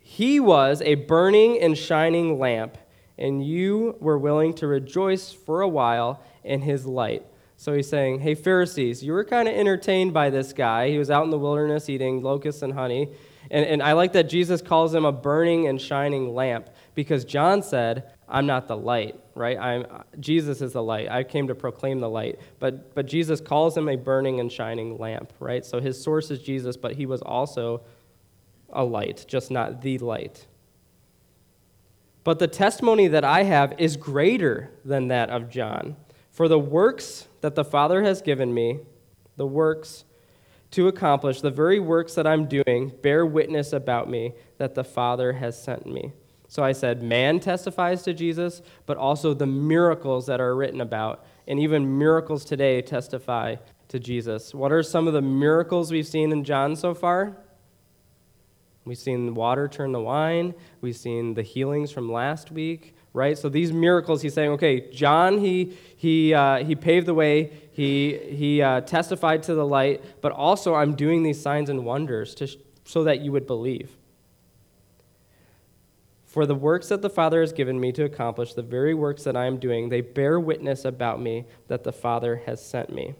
He 0.00 0.40
was 0.40 0.82
a 0.82 0.94
burning 0.96 1.60
and 1.60 1.76
shining 1.76 2.38
lamp, 2.38 2.76
and 3.18 3.44
you 3.44 3.96
were 4.00 4.18
willing 4.18 4.54
to 4.54 4.66
rejoice 4.66 5.32
for 5.32 5.60
a 5.60 5.68
while 5.68 6.22
in 6.42 6.62
his 6.62 6.86
light. 6.86 7.24
So 7.56 7.74
he's 7.74 7.88
saying, 7.88 8.20
Hey, 8.20 8.34
Pharisees, 8.34 9.04
you 9.04 9.12
were 9.12 9.24
kind 9.24 9.46
of 9.46 9.54
entertained 9.54 10.14
by 10.14 10.30
this 10.30 10.52
guy. 10.54 10.88
He 10.88 10.98
was 10.98 11.10
out 11.10 11.24
in 11.24 11.30
the 11.30 11.38
wilderness 11.38 11.90
eating 11.90 12.22
locusts 12.22 12.62
and 12.62 12.72
honey. 12.72 13.10
And, 13.50 13.66
and 13.66 13.82
I 13.82 13.92
like 13.92 14.14
that 14.14 14.28
Jesus 14.28 14.62
calls 14.62 14.94
him 14.94 15.04
a 15.04 15.12
burning 15.12 15.68
and 15.68 15.80
shining 15.80 16.34
lamp 16.34 16.70
because 16.94 17.24
John 17.24 17.62
said, 17.62 18.12
I'm 18.30 18.46
not 18.46 18.68
the 18.68 18.76
light, 18.76 19.18
right? 19.34 19.58
I'm, 19.58 19.84
Jesus 20.20 20.62
is 20.62 20.72
the 20.72 20.82
light. 20.82 21.10
I 21.10 21.24
came 21.24 21.48
to 21.48 21.54
proclaim 21.54 21.98
the 21.98 22.08
light. 22.08 22.38
But, 22.60 22.94
but 22.94 23.06
Jesus 23.06 23.40
calls 23.40 23.76
him 23.76 23.88
a 23.88 23.96
burning 23.96 24.38
and 24.38 24.50
shining 24.50 24.98
lamp, 24.98 25.32
right? 25.40 25.66
So 25.66 25.80
his 25.80 26.00
source 26.00 26.30
is 26.30 26.40
Jesus, 26.40 26.76
but 26.76 26.92
he 26.92 27.06
was 27.06 27.22
also 27.22 27.82
a 28.72 28.84
light, 28.84 29.24
just 29.26 29.50
not 29.50 29.82
the 29.82 29.98
light. 29.98 30.46
But 32.22 32.38
the 32.38 32.46
testimony 32.46 33.08
that 33.08 33.24
I 33.24 33.42
have 33.42 33.74
is 33.78 33.96
greater 33.96 34.70
than 34.84 35.08
that 35.08 35.30
of 35.30 35.50
John. 35.50 35.96
For 36.30 36.46
the 36.46 36.58
works 36.58 37.26
that 37.40 37.56
the 37.56 37.64
Father 37.64 38.04
has 38.04 38.22
given 38.22 38.54
me, 38.54 38.78
the 39.36 39.46
works 39.46 40.04
to 40.72 40.86
accomplish, 40.86 41.40
the 41.40 41.50
very 41.50 41.80
works 41.80 42.14
that 42.14 42.26
I'm 42.26 42.46
doing, 42.46 42.92
bear 43.02 43.26
witness 43.26 43.72
about 43.72 44.08
me 44.08 44.34
that 44.58 44.76
the 44.76 44.84
Father 44.84 45.32
has 45.32 45.60
sent 45.60 45.86
me. 45.86 46.12
So 46.50 46.64
I 46.64 46.72
said, 46.72 47.00
man 47.00 47.38
testifies 47.38 48.02
to 48.02 48.12
Jesus, 48.12 48.60
but 48.84 48.96
also 48.96 49.34
the 49.34 49.46
miracles 49.46 50.26
that 50.26 50.40
are 50.40 50.56
written 50.56 50.80
about, 50.80 51.24
and 51.46 51.60
even 51.60 51.96
miracles 51.96 52.44
today 52.44 52.82
testify 52.82 53.54
to 53.86 54.00
Jesus. 54.00 54.52
What 54.52 54.72
are 54.72 54.82
some 54.82 55.06
of 55.06 55.12
the 55.12 55.22
miracles 55.22 55.92
we've 55.92 56.08
seen 56.08 56.32
in 56.32 56.42
John 56.42 56.74
so 56.74 56.92
far? 56.92 57.36
We've 58.84 58.98
seen 58.98 59.32
water 59.34 59.68
turn 59.68 59.92
to 59.92 60.00
wine. 60.00 60.54
We've 60.80 60.96
seen 60.96 61.34
the 61.34 61.42
healings 61.42 61.92
from 61.92 62.10
last 62.10 62.50
week, 62.50 62.96
right? 63.12 63.38
So 63.38 63.48
these 63.48 63.72
miracles, 63.72 64.20
he's 64.20 64.34
saying, 64.34 64.50
okay, 64.50 64.90
John, 64.90 65.38
he, 65.38 65.78
he, 65.96 66.34
uh, 66.34 66.64
he 66.64 66.74
paved 66.74 67.06
the 67.06 67.14
way. 67.14 67.52
He, 67.70 68.18
he 68.28 68.60
uh, 68.60 68.80
testified 68.80 69.44
to 69.44 69.54
the 69.54 69.64
light, 69.64 70.02
but 70.20 70.32
also 70.32 70.74
I'm 70.74 70.96
doing 70.96 71.22
these 71.22 71.40
signs 71.40 71.70
and 71.70 71.84
wonders 71.84 72.34
to, 72.34 72.48
so 72.84 73.04
that 73.04 73.20
you 73.20 73.30
would 73.30 73.46
believe. 73.46 73.96
For 76.30 76.46
the 76.46 76.54
works 76.54 76.86
that 76.90 77.02
the 77.02 77.10
Father 77.10 77.40
has 77.40 77.52
given 77.52 77.80
me 77.80 77.90
to 77.90 78.04
accomplish, 78.04 78.54
the 78.54 78.62
very 78.62 78.94
works 78.94 79.24
that 79.24 79.36
I 79.36 79.46
am 79.46 79.58
doing, 79.58 79.88
they 79.88 80.00
bear 80.00 80.38
witness 80.38 80.84
about 80.84 81.20
me 81.20 81.44
that 81.66 81.82
the 81.82 81.90
Father 81.90 82.42
has 82.46 82.64
sent 82.64 82.94
me. 82.94 83.16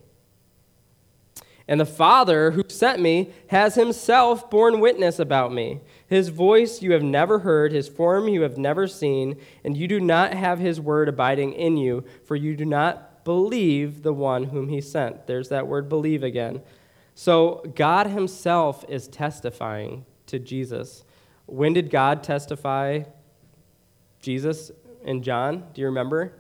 And 1.67 1.81
the 1.81 1.87
Father 1.87 2.53
who 2.53 2.63
sent 2.69 3.01
me 3.01 3.33
has 3.49 3.75
himself 3.75 4.49
borne 4.49 4.79
witness 4.79 5.19
about 5.19 5.53
me. 5.53 5.81
His 6.07 6.29
voice 6.29 6.83
you 6.83 6.93
have 6.93 7.03
never 7.03 7.41
heard, 7.41 7.73
his 7.73 7.89
form 7.89 8.29
you 8.29 8.43
have 8.43 8.57
never 8.57 8.87
seen, 8.87 9.37
and 9.65 9.77
you 9.77 9.89
do 9.89 9.99
not 9.99 10.33
have 10.33 10.61
his 10.61 10.81
word 10.81 11.09
abiding 11.09 11.55
in 11.55 11.77
you, 11.77 12.05
for 12.25 12.37
you 12.37 12.55
do 12.55 12.65
not 12.65 13.25
believe 13.25 14.05
the 14.05 14.13
one 14.13 14.45
whom 14.45 14.69
he 14.69 14.81
sent. 14.81 15.27
There's 15.27 15.49
that 15.49 15.67
word 15.67 15.89
believe 15.89 16.23
again. 16.23 16.63
So 17.17 17.65
God 17.75 18.07
himself 18.07 18.85
is 18.89 19.09
testifying 19.09 20.07
to 20.27 20.39
Jesus. 20.39 21.03
When 21.51 21.73
did 21.73 21.91
God 21.91 22.23
testify 22.23 23.03
Jesus 24.21 24.71
and 25.05 25.25
John? 25.25 25.65
Do 25.75 25.81
you 25.81 25.89
remember? 25.89 26.33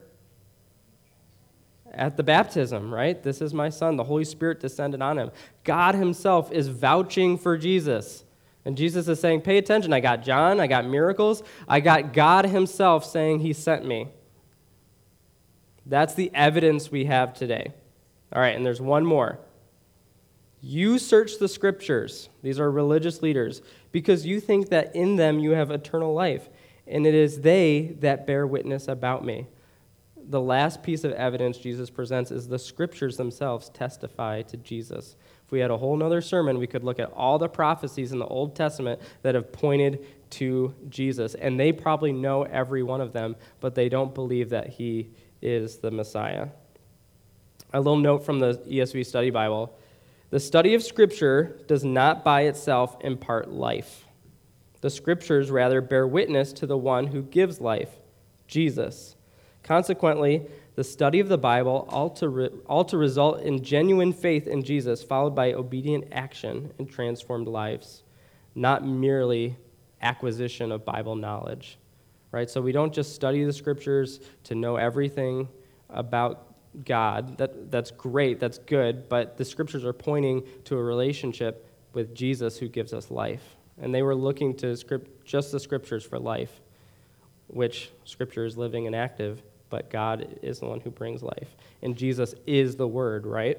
At 1.93 2.17
the 2.17 2.23
baptism, 2.23 2.95
right? 2.95 3.21
This 3.21 3.41
is 3.41 3.53
my 3.53 3.71
son. 3.71 3.97
The 3.97 4.05
Holy 4.05 4.25
Spirit 4.25 4.61
descended 4.61 5.03
on 5.03 5.19
him. 5.19 5.33
God 5.65 5.97
himself 5.97 6.53
is 6.53 6.69
vouching 6.69 7.37
for 7.37 7.59
Jesus. 7.59 8.25
And 8.65 8.77
Jesus 8.77 9.09
is 9.09 9.19
saying, 9.19 9.41
Pay 9.41 9.59
attention. 9.59 9.93
I 9.93 9.99
got 9.99 10.23
John, 10.23 10.61
I 10.61 10.69
got 10.69 10.87
miracles, 10.87 11.43
I 11.67 11.81
got 11.81 12.13
God 12.13 12.45
himself 12.45 13.05
saying 13.05 13.41
he 13.41 13.53
sent 13.53 13.85
me. 13.85 14.09
That's 15.85 16.15
the 16.15 16.31
evidence 16.35 16.93
we 16.93 17.07
have 17.07 17.35
today. 17.35 17.73
All 18.33 18.41
right, 18.41 18.55
and 18.55 18.65
there's 18.65 18.81
one 18.81 19.05
more. 19.05 19.41
You 20.63 20.99
search 20.99 21.39
the 21.39 21.49
scriptures, 21.49 22.29
these 22.43 22.61
are 22.61 22.71
religious 22.71 23.23
leaders, 23.23 23.63
because 23.93 24.27
you 24.27 24.41
think 24.41 24.69
that 24.69 24.95
in 24.95 25.17
them 25.17 25.39
you 25.39 25.53
have 25.53 25.71
eternal 25.71 26.13
life, 26.13 26.51
and 26.87 27.07
it 27.07 27.15
is 27.15 27.41
they 27.41 27.97
that 28.01 28.27
bear 28.27 28.47
witness 28.47 28.87
about 28.87 29.25
me. 29.25 29.47
The 30.23 30.41
last 30.41 30.83
piece 30.83 31.03
of 31.03 31.13
evidence 31.13 31.57
Jesus 31.57 31.89
presents 31.89 32.31
is 32.31 32.47
the 32.47 32.59
scriptures 32.59 33.17
themselves 33.17 33.71
testify 33.71 34.43
to 34.43 34.57
Jesus. 34.59 35.17
If 35.47 35.51
we 35.51 35.61
had 35.61 35.71
a 35.71 35.79
whole 35.79 35.97
nother 35.97 36.21
sermon, 36.21 36.59
we 36.59 36.67
could 36.67 36.85
look 36.85 37.01
at 37.01 37.11
all 37.13 37.39
the 37.39 37.49
prophecies 37.49 38.13
in 38.13 38.19
the 38.19 38.27
Old 38.27 38.55
Testament 38.55 39.01
that 39.23 39.35
have 39.35 39.51
pointed 39.51 40.05
to 40.31 40.75
Jesus, 40.91 41.35
and 41.35 41.59
they 41.59 41.73
probably 41.73 42.13
know 42.13 42.43
every 42.43 42.83
one 42.83 43.01
of 43.01 43.15
them, 43.15 43.35
but 43.61 43.75
they 43.75 43.89
don't 43.89 44.15
believe 44.15 44.51
that 44.51 44.69
he 44.69 45.11
is 45.41 45.79
the 45.79 45.91
Messiah. 45.91 46.49
A 47.73 47.81
little 47.81 47.97
note 47.97 48.25
from 48.27 48.41
the 48.41 48.55
ESV 48.69 49.07
Study 49.07 49.31
Bible 49.31 49.75
the 50.31 50.41
study 50.41 50.75
of 50.75 50.83
Scripture 50.83 51.61
does 51.67 51.85
not 51.85 52.25
by 52.25 52.43
itself 52.43 52.97
impart 53.01 53.51
life. 53.51 54.07
The 54.81 54.91
Scriptures 54.91 55.51
rather 55.51 55.81
bear 55.81 56.07
witness 56.07 56.53
to 56.55 56.67
the 56.67 56.79
one 56.79 57.09
who 57.09 57.23
gives 57.23 57.61
life, 57.61 57.91
Jesus. 58.47 59.17
Consequently, 59.65 60.47
the 60.77 60.85
study 60.85 61.21
of 61.21 61.29
the 61.29 61.37
Bible 61.37 61.87
ought 61.91 62.17
to, 62.17 62.29
re- 62.29 62.51
ought 62.67 62.89
to 62.89 62.97
result 62.97 63.41
in 63.43 63.63
genuine 63.63 64.13
faith 64.13 64.47
in 64.47 64.63
Jesus, 64.63 65.03
followed 65.03 65.35
by 65.35 65.53
obedient 65.53 66.07
action 66.13 66.73
and 66.79 66.89
transformed 66.89 67.49
lives, 67.49 68.05
not 68.55 68.87
merely 68.87 69.57
acquisition 70.01 70.73
of 70.73 70.85
Bible 70.85 71.17
knowledge. 71.17 71.77
Right? 72.33 72.49
So 72.49 72.63
we 72.63 72.71
don't 72.71 72.95
just 72.95 73.17
study 73.17 73.43
the 73.43 73.53
Scriptures 73.53 74.21
to 74.45 74.55
know 74.55 74.77
everything 74.77 75.49
about 75.91 76.50
God. 76.85 77.39
That, 77.39 77.71
that's 77.71 77.91
great, 77.91 78.41
that's 78.41 78.59
good, 78.59 79.09
but 79.09 79.37
the 79.37 79.45
scriptures 79.45 79.85
are 79.85 79.93
pointing 79.93 80.45
to 80.65 80.77
a 80.77 80.83
relationship 80.83 81.67
with 81.93 82.15
Jesus 82.15 82.59
who 82.59 82.69
gives 82.69 82.93
us 82.93 83.11
life. 83.11 83.57
And 83.81 83.95
they 83.95 84.03
were 84.03 84.15
looking 84.15 84.55
to 84.59 84.77
script, 84.77 85.25
just 85.25 85.53
the 85.53 85.61
scriptures 85.61 86.05
for 86.05 86.19
life, 86.19 86.61
which 87.49 87.91
scripture 88.05 88.45
is 88.45 88.57
living 88.57 88.87
and 88.87 88.95
active, 88.95 89.43
but 89.71 89.91
God 89.91 90.39
is 90.43 90.61
the 90.61 90.67
one 90.67 90.81
who 90.81 90.91
brings 90.91 91.23
life. 91.23 91.57
And 91.83 91.97
Jesus 91.97 92.35
is 92.47 92.77
the 92.77 92.87
word, 92.87 93.27
right? 93.27 93.59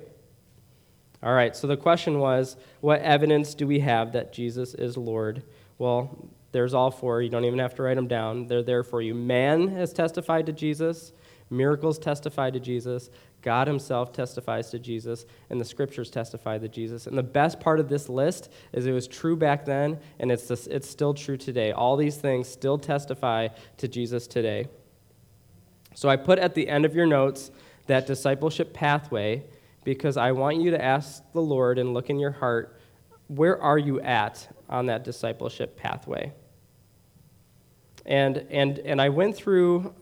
All 1.24 1.34
right, 1.34 1.56
so 1.56 1.67
the 1.67 1.78
question 1.78 2.19
was 2.19 2.58
what 2.80 3.02
evidence 3.02 3.54
do 3.54 3.67
we 3.67 3.80
have 3.80 4.13
that 4.13 4.34
Jesus 4.34 4.74
is 4.74 4.97
Lord? 4.97 5.43
Well, 5.78 6.30
there's 6.52 6.74
all 6.74 6.91
four. 6.91 7.21
You 7.21 7.30
don't 7.30 7.45
even 7.45 7.60
have 7.60 7.76
to 7.76 7.84
write 7.84 7.95
them 7.95 8.08
down, 8.08 8.47
they're 8.47 8.63
there 8.63 8.84
for 8.84 9.02
you. 9.02 9.13
Man 9.13 9.69
has 9.69 9.93
testified 9.93 10.45
to 10.47 10.54
Jesus. 10.54 11.13
Miracles 11.52 12.00
testify 12.00 12.50
to 12.50 12.60
Jesus. 12.60 13.10
God 13.42 13.68
himself 13.68 14.14
testifies 14.14 14.70
to 14.72 14.80
Jesus, 14.80 15.26
and 15.50 15.60
the 15.60 15.66
scriptures 15.66 16.10
testify 16.10 16.58
to 16.58 16.68
Jesus. 16.68 17.08
And 17.08 17.18
the 17.18 17.24
best 17.24 17.60
part 17.60 17.80
of 17.80 17.90
this 17.90 18.08
list 18.08 18.50
is 18.72 18.86
it 18.86 18.92
was 18.92 19.08
true 19.08 19.36
back 19.36 19.66
then, 19.66 20.00
and 20.20 20.32
it's, 20.32 20.48
this, 20.48 20.68
it's 20.68 20.90
still 20.90 21.14
true 21.14 21.38
today. 21.38 21.72
All 21.72 21.98
these 21.98 22.18
things 22.18 22.48
still 22.48 22.78
testify 22.78 23.50
to 23.78 23.88
Jesus 23.88 24.28
today. 24.28 24.68
So 25.94 26.08
I 26.08 26.16
put 26.16 26.40
at 26.40 26.56
the 26.56 26.70
end 26.70 26.86
of 26.86 26.96
your 26.96 27.06
notes 27.06 27.52
that 27.88 28.08
discipleship 28.08 28.74
pathway 28.74 29.44
because 29.84 30.16
I 30.16 30.32
want 30.32 30.62
you 30.62 30.72
to 30.72 30.82
ask 30.82 31.24
the 31.34 31.42
Lord 31.42 31.78
and 31.80 31.94
look 31.94 32.10
in 32.10 32.20
your 32.20 32.32
heart 32.32 32.78
where 33.28 33.62
are 33.62 33.78
you 33.78 34.00
at 34.02 34.48
on 34.70 34.88
that 34.88 35.04
discipleship 35.04 35.78
pathway? 35.78 36.34
And, 38.06 38.46
and, 38.50 38.80
and 38.80 39.02
I 39.02 39.10
went 39.10 39.36
through 39.36 39.94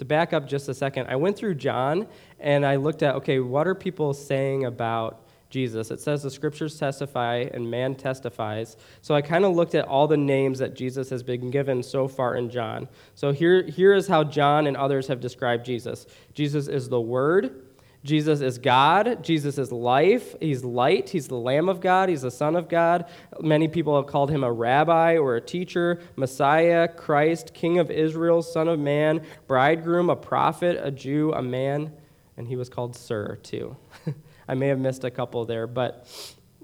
to 0.00 0.04
back 0.06 0.32
up 0.32 0.48
just 0.48 0.66
a 0.70 0.74
second, 0.74 1.08
I 1.08 1.16
went 1.16 1.36
through 1.36 1.56
John 1.56 2.06
and 2.40 2.64
I 2.64 2.76
looked 2.76 3.02
at, 3.02 3.16
okay, 3.16 3.38
what 3.38 3.68
are 3.68 3.74
people 3.74 4.14
saying 4.14 4.64
about 4.64 5.26
Jesus? 5.50 5.90
It 5.90 6.00
says 6.00 6.22
the 6.22 6.30
scriptures 6.30 6.78
testify 6.78 7.48
and 7.52 7.70
man 7.70 7.94
testifies. 7.94 8.78
So 9.02 9.14
I 9.14 9.20
kind 9.20 9.44
of 9.44 9.54
looked 9.54 9.74
at 9.74 9.86
all 9.86 10.08
the 10.08 10.16
names 10.16 10.58
that 10.60 10.74
Jesus 10.74 11.10
has 11.10 11.22
been 11.22 11.50
given 11.50 11.82
so 11.82 12.08
far 12.08 12.36
in 12.36 12.48
John. 12.48 12.88
So 13.14 13.30
here, 13.30 13.62
here 13.64 13.92
is 13.92 14.08
how 14.08 14.24
John 14.24 14.66
and 14.66 14.74
others 14.74 15.06
have 15.08 15.20
described 15.20 15.66
Jesus 15.66 16.06
Jesus 16.32 16.66
is 16.66 16.88
the 16.88 17.00
Word. 17.00 17.66
Jesus 18.02 18.40
is 18.40 18.56
God. 18.56 19.22
Jesus 19.22 19.58
is 19.58 19.70
life. 19.70 20.34
He's 20.40 20.64
light. 20.64 21.10
He's 21.10 21.28
the 21.28 21.36
Lamb 21.36 21.68
of 21.68 21.80
God. 21.80 22.08
He's 22.08 22.22
the 22.22 22.30
Son 22.30 22.56
of 22.56 22.68
God. 22.68 23.04
Many 23.40 23.68
people 23.68 23.94
have 23.96 24.06
called 24.06 24.30
him 24.30 24.42
a 24.42 24.50
rabbi 24.50 25.18
or 25.18 25.36
a 25.36 25.40
teacher, 25.40 26.00
Messiah, 26.16 26.88
Christ, 26.88 27.52
King 27.52 27.78
of 27.78 27.90
Israel, 27.90 28.40
Son 28.42 28.68
of 28.68 28.78
Man, 28.78 29.22
bridegroom, 29.46 30.08
a 30.08 30.16
prophet, 30.16 30.80
a 30.82 30.90
Jew, 30.90 31.32
a 31.32 31.42
man. 31.42 31.92
And 32.38 32.48
he 32.48 32.56
was 32.56 32.70
called 32.70 32.96
Sir, 32.96 33.38
too. 33.42 33.76
I 34.48 34.54
may 34.54 34.68
have 34.68 34.78
missed 34.78 35.04
a 35.04 35.10
couple 35.10 35.44
there, 35.44 35.66
but 35.66 36.08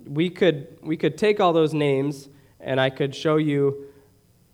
we 0.07 0.31
could, 0.31 0.79
we 0.81 0.97
could 0.97 1.19
take 1.19 1.39
all 1.39 1.53
those 1.53 1.75
names 1.75 2.31
and 2.61 2.81
I 2.81 2.89
could 2.89 3.15
show 3.15 3.37
you 3.37 3.87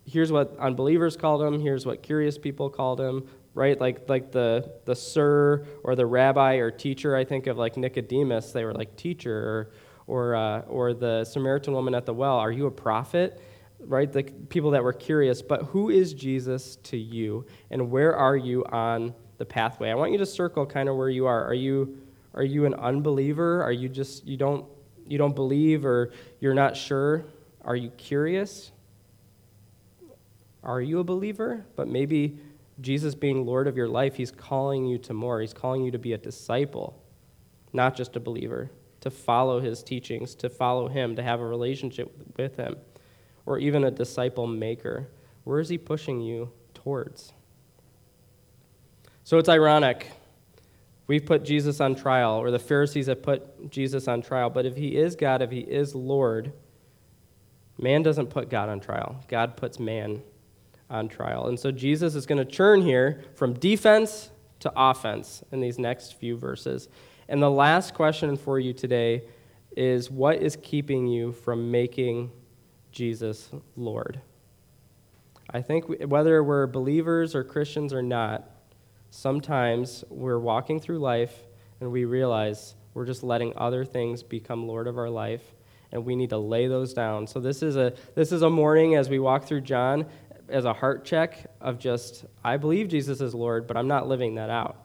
here's 0.05 0.31
what 0.31 0.55
unbelievers 0.59 1.15
called 1.15 1.41
him, 1.41 1.61
here's 1.61 1.85
what 1.85 2.03
curious 2.03 2.37
people 2.37 2.69
called 2.69 2.99
him, 2.99 3.27
right? 3.53 3.79
Like 3.79 4.09
like 4.09 4.31
the 4.31 4.71
the 4.85 4.95
sir 4.95 5.65
or 5.83 5.95
the 5.95 6.05
rabbi 6.05 6.55
or 6.55 6.71
teacher. 6.71 7.15
I 7.15 7.23
think 7.23 7.47
of 7.47 7.57
like 7.57 7.77
Nicodemus. 7.77 8.51
They 8.51 8.65
were 8.65 8.73
like 8.73 8.95
teacher 8.95 9.35
or 9.37 9.71
or 10.07 10.35
uh, 10.35 10.61
or 10.61 10.93
the 10.93 11.23
Samaritan 11.23 11.73
woman 11.73 11.95
at 11.95 12.05
the 12.05 12.13
well. 12.13 12.37
Are 12.37 12.51
you 12.51 12.65
a 12.65 12.71
prophet? 12.71 13.41
Right? 13.79 14.11
The 14.11 14.23
people 14.23 14.71
that 14.71 14.83
were 14.83 14.93
curious. 14.93 15.41
But 15.41 15.63
who 15.63 15.89
is 15.89 16.13
Jesus 16.13 16.77
to 16.83 16.97
you, 16.97 17.45
and 17.69 17.91
where 17.91 18.15
are 18.15 18.37
you 18.37 18.63
on 18.65 19.13
the 19.37 19.45
pathway? 19.45 19.89
I 19.89 19.95
want 19.95 20.11
you 20.11 20.17
to 20.19 20.25
circle 20.25 20.65
kind 20.65 20.89
of 20.89 20.95
where 20.95 21.09
you 21.09 21.25
are. 21.25 21.45
Are 21.45 21.53
you 21.53 21.97
are 22.33 22.43
you 22.43 22.65
an 22.65 22.73
unbeliever? 22.73 23.61
Are 23.61 23.71
you 23.71 23.89
just 23.89 24.25
you 24.25 24.37
don't 24.37 24.65
you 25.07 25.17
don't 25.17 25.35
believe 25.35 25.85
or 25.85 26.11
you're 26.39 26.53
not 26.53 26.75
sure? 26.75 27.25
Are 27.63 27.75
you 27.75 27.89
curious? 27.91 28.71
Are 30.63 30.81
you 30.81 30.99
a 30.99 31.03
believer? 31.03 31.65
But 31.75 31.87
maybe 31.87 32.39
Jesus 32.83 33.15
being 33.15 33.45
Lord 33.45 33.67
of 33.67 33.77
your 33.77 33.87
life, 33.87 34.15
He's 34.15 34.31
calling 34.31 34.85
you 34.85 34.97
to 34.99 35.13
more. 35.13 35.41
He's 35.41 35.53
calling 35.53 35.83
you 35.83 35.91
to 35.91 35.97
be 35.97 36.13
a 36.13 36.17
disciple, 36.17 37.01
not 37.71 37.95
just 37.95 38.15
a 38.15 38.19
believer, 38.19 38.69
to 39.01 39.09
follow 39.09 39.59
His 39.59 39.81
teachings, 39.81 40.35
to 40.35 40.49
follow 40.49 40.89
Him, 40.89 41.15
to 41.15 41.23
have 41.23 41.39
a 41.39 41.45
relationship 41.45 42.13
with 42.37 42.57
Him, 42.57 42.75
or 43.45 43.57
even 43.57 43.85
a 43.85 43.91
disciple 43.91 44.45
maker. 44.45 45.07
Where 45.45 45.59
is 45.59 45.69
He 45.69 45.77
pushing 45.77 46.21
you 46.21 46.51
towards? 46.73 47.33
So 49.23 49.37
it's 49.37 49.49
ironic. 49.49 50.11
We've 51.07 51.25
put 51.25 51.43
Jesus 51.43 51.79
on 51.79 51.95
trial, 51.95 52.33
or 52.35 52.51
the 52.51 52.59
Pharisees 52.59 53.07
have 53.07 53.23
put 53.23 53.71
Jesus 53.71 54.07
on 54.07 54.21
trial. 54.21 54.49
But 54.49 54.65
if 54.65 54.75
he 54.75 54.97
is 54.97 55.15
God, 55.15 55.41
if 55.41 55.51
he 55.51 55.59
is 55.59 55.95
Lord, 55.95 56.53
man 57.77 58.03
doesn't 58.03 58.27
put 58.27 58.49
God 58.49 58.69
on 58.69 58.79
trial. 58.79 59.23
God 59.27 59.57
puts 59.57 59.79
man 59.79 60.21
on 60.93 61.09
trial. 61.09 61.47
And 61.47 61.59
so 61.59 61.71
Jesus 61.71 62.15
is 62.15 62.25
going 62.25 62.37
to 62.37 62.45
turn 62.45 62.81
here 62.81 63.23
from 63.33 63.53
defense 63.53 64.29
to 64.59 64.71
offense 64.75 65.43
in 65.51 65.59
these 65.59 65.79
next 65.79 66.13
few 66.13 66.37
verses. 66.37 66.87
And 67.27 67.41
the 67.41 67.51
last 67.51 67.93
question 67.93 68.37
for 68.37 68.59
you 68.59 68.73
today 68.73 69.23
is 69.75 70.11
what 70.11 70.41
is 70.41 70.57
keeping 70.61 71.07
you 71.07 71.31
from 71.31 71.71
making 71.71 72.31
Jesus 72.91 73.49
Lord? 73.75 74.21
I 75.49 75.61
think 75.61 75.85
whether 76.05 76.43
we're 76.43 76.67
believers 76.67 77.35
or 77.35 77.43
Christians 77.43 77.91
or 77.91 78.03
not, 78.03 78.49
sometimes 79.09 80.03
we're 80.09 80.39
walking 80.39 80.79
through 80.79 80.99
life 80.99 81.33
and 81.81 81.91
we 81.91 82.05
realize 82.05 82.75
we're 82.93 83.05
just 83.05 83.23
letting 83.23 83.53
other 83.57 83.83
things 83.83 84.21
become 84.21 84.67
Lord 84.67 84.87
of 84.87 84.97
our 84.97 85.09
life 85.09 85.41
and 85.93 86.03
we 86.03 86.15
need 86.15 86.31
to 86.31 86.37
lay 86.37 86.67
those 86.67 86.93
down. 86.93 87.27
So 87.27 87.39
this 87.39 87.61
is 87.61 87.75
a 87.75 87.93
this 88.15 88.31
is 88.31 88.41
a 88.41 88.49
morning 88.49 88.95
as 88.95 89.09
we 89.09 89.19
walk 89.19 89.45
through 89.45 89.61
John 89.61 90.07
as 90.49 90.65
a 90.65 90.73
heart 90.73 91.05
check 91.05 91.51
of 91.61 91.79
just, 91.79 92.25
I 92.43 92.57
believe 92.57 92.87
Jesus 92.87 93.21
is 93.21 93.33
Lord, 93.33 93.67
but 93.67 93.77
I'm 93.77 93.87
not 93.87 94.07
living 94.07 94.35
that 94.35 94.49
out. 94.49 94.77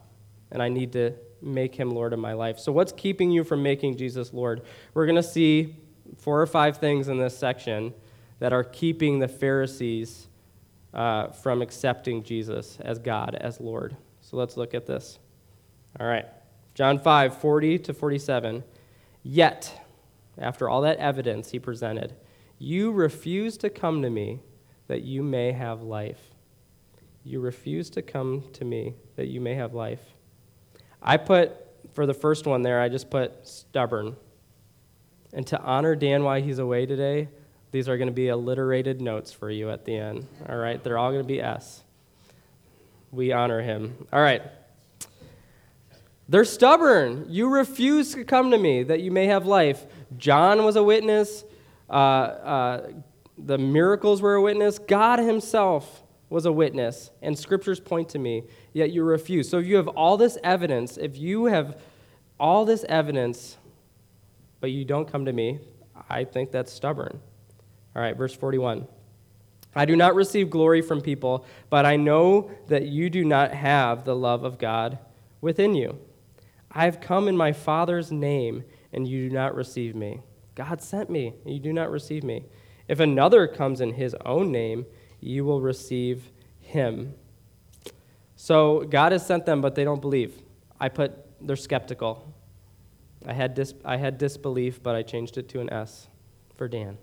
And 0.51 0.61
I 0.61 0.69
need 0.69 0.93
to 0.93 1.13
make 1.41 1.75
him 1.75 1.91
Lord 1.91 2.13
of 2.13 2.19
my 2.19 2.33
life. 2.33 2.59
So, 2.59 2.71
what's 2.71 2.91
keeping 2.91 3.31
you 3.31 3.43
from 3.43 3.61
making 3.61 3.97
Jesus 3.97 4.33
Lord? 4.33 4.61
We're 4.93 5.05
going 5.05 5.15
to 5.15 5.23
see 5.23 5.75
four 6.17 6.41
or 6.41 6.47
five 6.47 6.77
things 6.77 7.07
in 7.07 7.17
this 7.17 7.37
section 7.37 7.93
that 8.39 8.51
are 8.51 8.63
keeping 8.63 9.19
the 9.19 9.27
Pharisees 9.27 10.27
uh, 10.93 11.27
from 11.27 11.61
accepting 11.61 12.23
Jesus 12.23 12.77
as 12.81 12.97
God, 12.99 13.35
as 13.35 13.59
Lord. 13.59 13.95
So, 14.21 14.37
let's 14.37 14.57
look 14.57 14.73
at 14.73 14.85
this. 14.85 15.19
All 15.99 16.07
right. 16.07 16.25
John 16.73 16.99
5, 16.99 17.37
40 17.37 17.79
to 17.79 17.93
47. 17.93 18.63
Yet, 19.21 19.85
after 20.37 20.69
all 20.69 20.81
that 20.81 20.97
evidence 20.97 21.51
he 21.51 21.59
presented, 21.59 22.15
you 22.57 22.91
refuse 22.91 23.57
to 23.57 23.69
come 23.69 24.01
to 24.01 24.09
me 24.09 24.39
that 24.89 25.03
you 25.03 25.21
may 25.21 25.51
have 25.51 25.83
life. 25.83 26.19
You 27.23 27.39
refuse 27.39 27.91
to 27.91 28.01
come 28.01 28.43
to 28.53 28.65
me 28.65 28.95
that 29.15 29.27
you 29.27 29.39
may 29.39 29.53
have 29.53 29.73
life. 29.73 30.01
I 31.01 31.15
put, 31.17 31.51
for 31.93 32.07
the 32.07 32.13
first 32.13 32.47
one 32.47 32.63
there, 32.63 32.81
I 32.81 32.89
just 32.89 33.09
put 33.09 33.47
stubborn. 33.47 34.15
And 35.31 35.45
to 35.47 35.61
honor 35.61 35.95
Dan 35.95 36.23
while 36.23 36.41
he's 36.41 36.57
away 36.57 36.87
today, 36.87 37.29
these 37.71 37.87
are 37.87 37.97
going 37.97 38.07
to 38.07 38.13
be 38.13 38.29
alliterated 38.29 38.99
notes 38.99 39.31
for 39.31 39.51
you 39.51 39.69
at 39.69 39.85
the 39.85 39.95
end. 39.95 40.27
All 40.49 40.57
right? 40.57 40.83
They're 40.83 40.97
all 40.97 41.11
going 41.11 41.21
to 41.21 41.27
be 41.27 41.39
S. 41.39 41.83
We 43.11 43.31
honor 43.31 43.61
him. 43.61 44.07
All 44.11 44.21
right. 44.21 44.41
They're 46.27 46.45
stubborn. 46.45 47.27
You 47.29 47.49
refuse 47.49 48.13
to 48.15 48.23
come 48.23 48.49
to 48.49 48.57
me 48.57 48.81
that 48.83 49.01
you 49.01 49.11
may 49.11 49.27
have 49.27 49.45
life. 49.45 49.85
John 50.17 50.63
was 50.65 50.75
a 50.75 50.83
witness. 50.83 51.43
Uh, 51.87 51.93
uh, 51.93 52.89
the 53.45 53.57
miracles 53.57 54.21
were 54.21 54.35
a 54.35 54.41
witness. 54.41 54.79
God 54.79 55.19
Himself 55.19 56.03
was 56.29 56.45
a 56.45 56.51
witness, 56.51 57.09
and 57.21 57.37
scriptures 57.37 57.79
point 57.79 58.09
to 58.09 58.19
me, 58.19 58.43
yet 58.73 58.91
you 58.91 59.03
refuse. 59.03 59.49
So 59.49 59.57
if 59.57 59.65
you 59.65 59.77
have 59.77 59.87
all 59.87 60.17
this 60.17 60.37
evidence, 60.43 60.97
if 60.97 61.17
you 61.17 61.45
have 61.45 61.77
all 62.39 62.65
this 62.65 62.83
evidence, 62.87 63.57
but 64.59 64.71
you 64.71 64.85
don't 64.85 65.11
come 65.11 65.25
to 65.25 65.33
me, 65.33 65.59
I 66.09 66.23
think 66.23 66.51
that's 66.51 66.71
stubborn. 66.71 67.19
All 67.95 68.01
right, 68.01 68.15
verse 68.15 68.33
41. 68.33 68.87
I 69.75 69.85
do 69.85 69.95
not 69.95 70.15
receive 70.15 70.49
glory 70.49 70.81
from 70.81 71.01
people, 71.01 71.45
but 71.69 71.85
I 71.85 71.95
know 71.95 72.51
that 72.67 72.85
you 72.85 73.09
do 73.09 73.23
not 73.23 73.53
have 73.53 74.03
the 74.03 74.15
love 74.15 74.43
of 74.43 74.57
God 74.57 74.99
within 75.41 75.75
you. 75.75 75.99
I 76.71 76.85
have 76.85 77.01
come 77.01 77.27
in 77.27 77.37
my 77.37 77.53
Father's 77.53 78.11
name, 78.11 78.63
and 78.93 79.07
you 79.07 79.29
do 79.29 79.35
not 79.35 79.55
receive 79.55 79.95
me. 79.95 80.21
God 80.55 80.81
sent 80.81 81.09
me, 81.09 81.33
and 81.45 81.53
you 81.53 81.59
do 81.59 81.73
not 81.73 81.91
receive 81.91 82.23
me. 82.23 82.45
If 82.89 82.99
another 82.99 83.47
comes 83.47 83.79
in 83.79 83.93
his 83.93 84.15
own 84.25 84.51
name, 84.51 84.87
you 85.21 85.45
will 85.45 85.61
receive 85.61 86.31
him. 86.59 87.13
So 88.35 88.83
God 88.89 89.11
has 89.11 89.25
sent 89.25 89.45
them, 89.45 89.61
but 89.61 89.75
they 89.75 89.83
don't 89.83 90.01
believe. 90.01 90.41
I 90.79 90.89
put, 90.89 91.13
they're 91.39 91.55
skeptical. 91.55 92.33
I 93.25 93.33
had, 93.33 93.53
dis, 93.53 93.75
I 93.85 93.97
had 93.97 94.17
disbelief, 94.17 94.81
but 94.81 94.95
I 94.95 95.03
changed 95.03 95.37
it 95.37 95.47
to 95.49 95.61
an 95.61 95.69
S 95.71 96.07
for 96.57 96.67
Dan. 96.67 96.97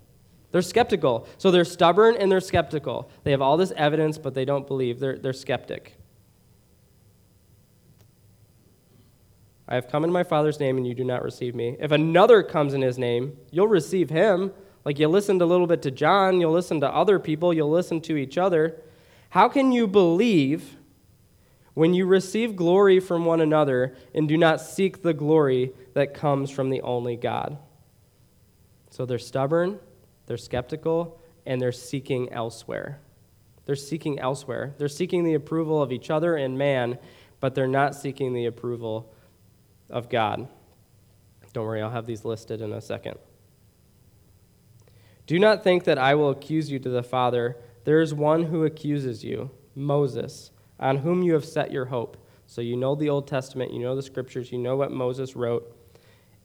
They're 0.50 0.62
skeptical. 0.62 1.28
So 1.38 1.52
they're 1.52 1.64
stubborn 1.64 2.16
and 2.16 2.32
they're 2.32 2.40
skeptical. 2.40 3.08
They 3.22 3.30
have 3.30 3.42
all 3.42 3.56
this 3.56 3.72
evidence, 3.76 4.18
but 4.18 4.34
they 4.34 4.44
don't 4.44 4.66
believe. 4.66 4.98
They're, 4.98 5.18
they're 5.18 5.32
skeptic. 5.32 5.96
I 9.68 9.76
have 9.76 9.88
come 9.88 10.02
in 10.02 10.10
my 10.10 10.24
Father's 10.24 10.58
name, 10.58 10.78
and 10.78 10.86
you 10.86 10.94
do 10.94 11.04
not 11.04 11.22
receive 11.22 11.54
me. 11.54 11.76
If 11.78 11.92
another 11.92 12.42
comes 12.42 12.74
in 12.74 12.82
his 12.82 12.98
name, 12.98 13.36
you'll 13.50 13.68
receive 13.68 14.10
him. 14.10 14.52
Like 14.86 15.00
you 15.00 15.08
listened 15.08 15.42
a 15.42 15.46
little 15.46 15.66
bit 15.66 15.82
to 15.82 15.90
John, 15.90 16.40
you'll 16.40 16.52
listen 16.52 16.80
to 16.82 16.88
other 16.88 17.18
people, 17.18 17.52
you'll 17.52 17.72
listen 17.72 18.00
to 18.02 18.16
each 18.16 18.38
other. 18.38 18.80
How 19.30 19.48
can 19.48 19.72
you 19.72 19.88
believe 19.88 20.76
when 21.74 21.92
you 21.92 22.06
receive 22.06 22.54
glory 22.54 23.00
from 23.00 23.24
one 23.24 23.40
another 23.40 23.96
and 24.14 24.28
do 24.28 24.36
not 24.36 24.60
seek 24.60 25.02
the 25.02 25.12
glory 25.12 25.72
that 25.94 26.14
comes 26.14 26.52
from 26.52 26.70
the 26.70 26.82
only 26.82 27.16
God? 27.16 27.58
So 28.90 29.04
they're 29.04 29.18
stubborn, 29.18 29.80
they're 30.26 30.36
skeptical, 30.36 31.20
and 31.44 31.60
they're 31.60 31.72
seeking 31.72 32.32
elsewhere. 32.32 33.00
They're 33.64 33.74
seeking 33.74 34.20
elsewhere. 34.20 34.72
They're 34.78 34.86
seeking 34.86 35.24
the 35.24 35.34
approval 35.34 35.82
of 35.82 35.90
each 35.90 36.10
other 36.10 36.36
and 36.36 36.56
man, 36.56 37.00
but 37.40 37.56
they're 37.56 37.66
not 37.66 37.96
seeking 37.96 38.34
the 38.34 38.46
approval 38.46 39.12
of 39.90 40.08
God. 40.08 40.46
Don't 41.52 41.66
worry, 41.66 41.82
I'll 41.82 41.90
have 41.90 42.06
these 42.06 42.24
listed 42.24 42.60
in 42.60 42.72
a 42.72 42.80
second. 42.80 43.18
Do 45.26 45.38
not 45.38 45.64
think 45.64 45.84
that 45.84 45.98
I 45.98 46.14
will 46.14 46.30
accuse 46.30 46.70
you 46.70 46.78
to 46.78 46.88
the 46.88 47.02
Father. 47.02 47.56
There 47.84 48.00
is 48.00 48.14
one 48.14 48.44
who 48.44 48.64
accuses 48.64 49.24
you, 49.24 49.50
Moses, 49.74 50.50
on 50.78 50.98
whom 50.98 51.22
you 51.22 51.34
have 51.34 51.44
set 51.44 51.72
your 51.72 51.86
hope. 51.86 52.16
So 52.46 52.60
you 52.60 52.76
know 52.76 52.94
the 52.94 53.08
Old 53.08 53.26
Testament, 53.26 53.72
you 53.72 53.80
know 53.80 53.96
the 53.96 54.02
scriptures, 54.02 54.52
you 54.52 54.58
know 54.58 54.76
what 54.76 54.92
Moses 54.92 55.34
wrote. 55.34 55.76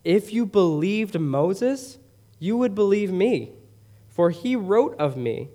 If 0.04 0.34
you 0.34 0.48
believed 0.48 1.20
Moses, 1.20 2.00
you 2.40 2.58
would 2.58 2.74
believe 2.74 3.12
me, 3.12 3.52
for 4.10 4.32
he 4.32 4.56
wrote 4.56 4.96
of 4.98 5.16
me. 5.16 5.50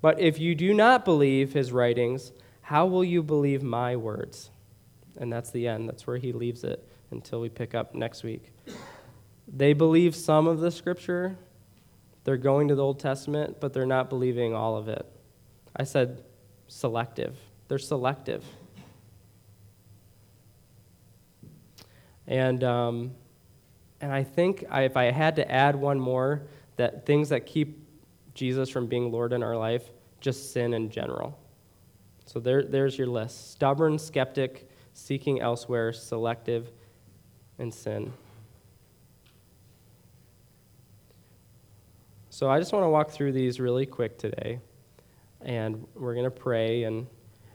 But 0.00 0.18
if 0.18 0.40
you 0.40 0.56
do 0.56 0.74
not 0.74 1.04
believe 1.04 1.52
his 1.52 1.70
writings, 1.70 2.32
how 2.62 2.86
will 2.86 3.04
you 3.04 3.22
believe 3.22 3.62
my 3.62 3.94
words? 3.94 4.50
And 5.16 5.32
that's 5.32 5.50
the 5.50 5.68
end. 5.68 5.88
That's 5.88 6.06
where 6.06 6.16
he 6.16 6.32
leaves 6.32 6.64
it 6.64 6.84
until 7.12 7.40
we 7.40 7.48
pick 7.48 7.74
up 7.74 7.94
next 7.94 8.24
week. 8.24 8.52
They 9.46 9.72
believe 9.72 10.16
some 10.16 10.48
of 10.48 10.58
the 10.60 10.70
scripture, 10.72 11.36
they're 12.24 12.36
going 12.36 12.68
to 12.68 12.74
the 12.74 12.82
Old 12.82 13.00
Testament, 13.00 13.60
but 13.60 13.72
they're 13.72 13.86
not 13.86 14.08
believing 14.08 14.54
all 14.54 14.76
of 14.76 14.88
it. 14.88 15.04
I 15.74 15.84
said 15.84 16.22
selective. 16.68 17.36
They're 17.68 17.78
selective. 17.78 18.44
And, 22.26 22.62
um, 22.62 23.12
and 24.00 24.12
I 24.12 24.22
think 24.22 24.64
I, 24.70 24.82
if 24.82 24.96
I 24.96 25.04
had 25.10 25.36
to 25.36 25.50
add 25.50 25.74
one 25.76 25.98
more, 25.98 26.42
that 26.76 27.04
things 27.04 27.28
that 27.30 27.46
keep 27.46 27.78
Jesus 28.34 28.68
from 28.70 28.86
being 28.86 29.10
Lord 29.10 29.32
in 29.32 29.42
our 29.42 29.56
life, 29.56 29.90
just 30.20 30.52
sin 30.52 30.72
in 30.72 30.90
general. 30.90 31.38
So 32.24 32.40
there, 32.40 32.62
there's 32.62 32.96
your 32.96 33.08
list 33.08 33.50
stubborn, 33.52 33.98
skeptic, 33.98 34.70
seeking 34.94 35.40
elsewhere, 35.40 35.92
selective, 35.92 36.70
and 37.58 37.72
sin. 37.72 38.12
So 42.42 42.50
I 42.50 42.58
just 42.58 42.72
want 42.72 42.82
to 42.82 42.88
walk 42.88 43.10
through 43.10 43.30
these 43.30 43.60
really 43.60 43.86
quick 43.86 44.18
today, 44.18 44.58
and 45.42 45.86
we're 45.94 46.14
going 46.14 46.24
to 46.24 46.30
pray. 46.32 46.82
And 46.82 47.06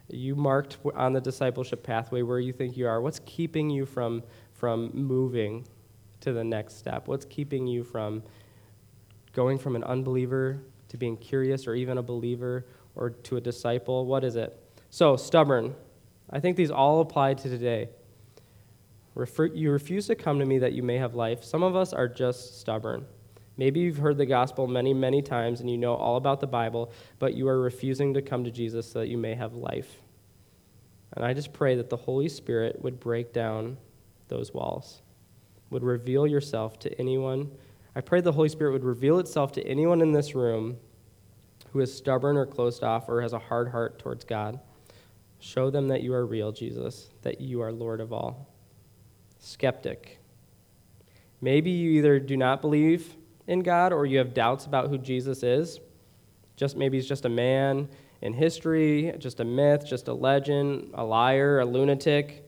you 0.08 0.34
marked 0.34 0.78
on 0.96 1.12
the 1.12 1.20
discipleship 1.20 1.84
pathway 1.84 2.22
where 2.22 2.40
you 2.40 2.54
think 2.54 2.78
you 2.78 2.88
are. 2.88 3.02
What's 3.02 3.20
keeping 3.26 3.70
you 3.70 3.86
from, 3.86 4.24
from 4.54 4.92
moving 4.94 5.68
to 6.22 6.32
the 6.32 6.42
next 6.42 6.78
step? 6.78 7.10
What's 7.10 7.26
keeping 7.26 7.68
you 7.68 7.84
from 7.84 8.24
going 9.34 9.58
from 9.58 9.76
an 9.76 9.84
unbeliever 9.84 10.62
to 10.88 10.96
being 10.96 11.18
curious 11.18 11.68
or 11.68 11.76
even 11.76 11.98
a 11.98 12.02
believer 12.02 12.66
or 12.96 13.10
to 13.10 13.36
a 13.36 13.42
disciple? 13.42 14.06
What 14.06 14.24
is 14.24 14.38
it? 14.38 14.58
So, 14.90 15.18
stubborn. 15.18 15.76
I 16.30 16.40
think 16.40 16.56
these 16.56 16.72
all 16.72 17.02
apply 17.02 17.34
to 17.34 17.50
today. 17.50 17.90
You 19.54 19.70
refuse 19.70 20.08
to 20.08 20.16
come 20.16 20.40
to 20.40 20.46
me 20.46 20.60
that 20.60 20.72
you 20.72 20.82
may 20.82 20.96
have 20.96 21.14
life. 21.14 21.44
Some 21.44 21.62
of 21.62 21.76
us 21.76 21.92
are 21.92 22.08
just 22.08 22.62
stubborn. 22.62 23.06
Maybe 23.58 23.80
you've 23.80 23.98
heard 23.98 24.18
the 24.18 24.26
gospel 24.26 24.68
many, 24.68 24.94
many 24.94 25.22
times 25.22 25.60
and 25.60 25.70
you 25.70 25.78
know 25.78 25.96
all 25.96 26.16
about 26.16 26.40
the 26.40 26.48
Bible, 26.48 26.92
but 27.18 27.34
you 27.34 27.48
are 27.48 27.60
refusing 27.60 28.14
to 28.14 28.22
come 28.22 28.44
to 28.44 28.52
Jesus 28.52 28.92
so 28.92 29.00
that 29.00 29.08
you 29.08 29.18
may 29.18 29.34
have 29.34 29.56
life. 29.56 29.98
And 31.14 31.26
I 31.26 31.34
just 31.34 31.54
pray 31.54 31.76
that 31.76 31.90
the 31.90 31.98
Holy 31.98 32.30
Spirit 32.30 32.84
would 32.84 33.00
break 33.00 33.34
down 33.34 33.78
those 34.28 34.54
walls, 34.54 35.02
would 35.72 35.84
reveal 35.84 36.28
yourself 36.28 36.78
to 36.80 37.00
anyone. 37.00 37.52
I 37.96 38.02
pray 38.02 38.22
the 38.22 38.32
Holy 38.32 38.50
Spirit 38.50 38.74
would 38.74 38.84
reveal 38.84 39.18
itself 39.18 39.52
to 39.54 39.66
anyone 39.66 40.02
in 40.02 40.12
this 40.12 40.36
room 40.36 40.78
who 41.72 41.80
is 41.80 41.94
stubborn 41.94 42.38
or 42.38 42.46
closed 42.46 42.84
off 42.84 43.10
or 43.10 43.22
has 43.22 43.34
a 43.34 43.40
hard 43.40 43.70
heart 43.70 43.98
towards 43.98 44.24
God. 44.24 44.60
Show 45.40 45.70
them 45.72 45.88
that 45.88 46.04
you 46.04 46.14
are 46.14 46.26
real, 46.26 46.52
Jesus, 46.52 47.10
that 47.24 47.42
you 47.42 47.62
are 47.62 47.72
Lord 47.72 48.02
of 48.02 48.14
all. 48.14 48.48
Skeptic. 49.40 50.20
Maybe 51.42 51.72
you 51.72 51.92
either 51.92 52.20
do 52.20 52.38
not 52.38 52.62
believe 52.62 53.16
in 53.48 53.62
God 53.62 53.94
or 53.94 54.06
you 54.06 54.18
have 54.18 54.34
doubts 54.34 54.66
about 54.66 54.90
who 54.90 54.98
Jesus 54.98 55.42
is. 55.42 55.80
Just 56.56 56.76
maybe 56.76 56.98
he's 56.98 57.08
just 57.08 57.26
a 57.26 57.30
man 57.30 57.88
in 58.22 58.34
history, 58.34 59.14
just 59.18 59.40
a 59.40 59.46
myth, 59.46 59.86
just 59.86 60.08
a 60.08 60.14
legend, 60.14 60.92
a 60.94 61.04
liar, 61.04 61.60
a 61.60 61.66
lunatic. 61.66 62.44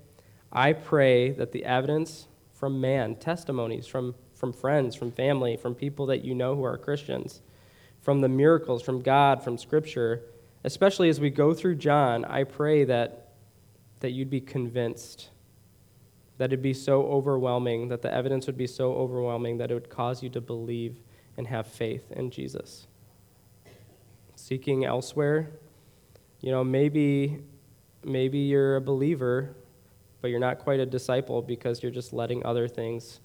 I 0.52 0.74
pray 0.74 1.32
that 1.32 1.52
the 1.52 1.64
evidence 1.64 2.28
from 2.54 2.82
man, 2.82 3.16
testimonies 3.16 3.88
from, 3.88 4.16
from 4.34 4.52
friends, 4.52 4.96
from 4.96 5.12
family, 5.12 5.56
from 5.56 5.76
people 5.76 6.08
that 6.08 6.26
you 6.26 6.36
know 6.36 6.56
who 6.56 6.64
are 6.64 6.78
Christians, 6.78 7.42
from 8.02 8.22
the 8.22 8.28
miracles, 8.28 8.82
from 8.82 9.02
God, 9.02 9.44
from 9.44 9.58
Scripture, 9.58 10.24
especially 10.64 11.10
as 11.10 11.20
we 11.20 11.30
go 11.30 11.54
through 11.54 11.76
John, 11.76 12.26
I 12.26 12.44
pray 12.44 12.84
that, 12.86 13.34
that 14.00 14.12
you'd 14.12 14.30
be 14.30 14.42
convinced 14.42 15.30
that 16.40 16.46
it'd 16.46 16.64
be 16.64 16.74
so 16.74 17.04
overwhelming, 17.04 17.90
that 17.90 18.02
the 18.02 18.12
evidence 18.12 18.48
would 18.48 18.58
be 18.58 18.66
so 18.66 18.94
overwhelming 18.94 19.58
that 19.58 19.72
it 19.72 19.74
would 19.74 19.90
cause 19.90 20.24
you 20.24 20.30
to 20.30 20.42
believe 20.42 20.98
and 21.38 21.46
have 21.46 21.68
faith 21.68 22.12
in 22.12 22.32
Jesus. 22.32 22.88
Seeking 24.36 24.86
elsewhere, 24.86 25.52
you 26.40 26.52
know, 26.52 26.64
maybe 26.64 27.40
maybe 28.06 28.40
you're 28.40 28.78
a 28.78 28.82
believer, 28.82 29.54
but 30.22 30.30
you're 30.30 30.40
not 30.40 30.60
quite 30.60 30.80
a 30.80 30.86
disciple 30.86 31.42
because 31.42 31.84
you're 31.84 31.92
just 31.92 32.14
letting 32.14 32.46
other 32.46 32.70
things 32.70 33.20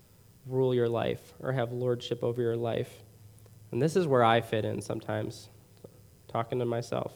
rule 0.46 0.74
your 0.74 0.88
life 0.88 1.34
or 1.40 1.52
have 1.52 1.72
lordship 1.72 2.24
over 2.24 2.42
your 2.42 2.56
life. 2.56 3.04
And 3.70 3.80
this 3.80 3.94
is 3.94 4.08
where 4.08 4.24
I 4.24 4.40
fit 4.40 4.64
in 4.64 4.82
sometimes, 4.82 5.48
talking 6.26 6.58
to 6.58 6.64
myself. 6.64 7.12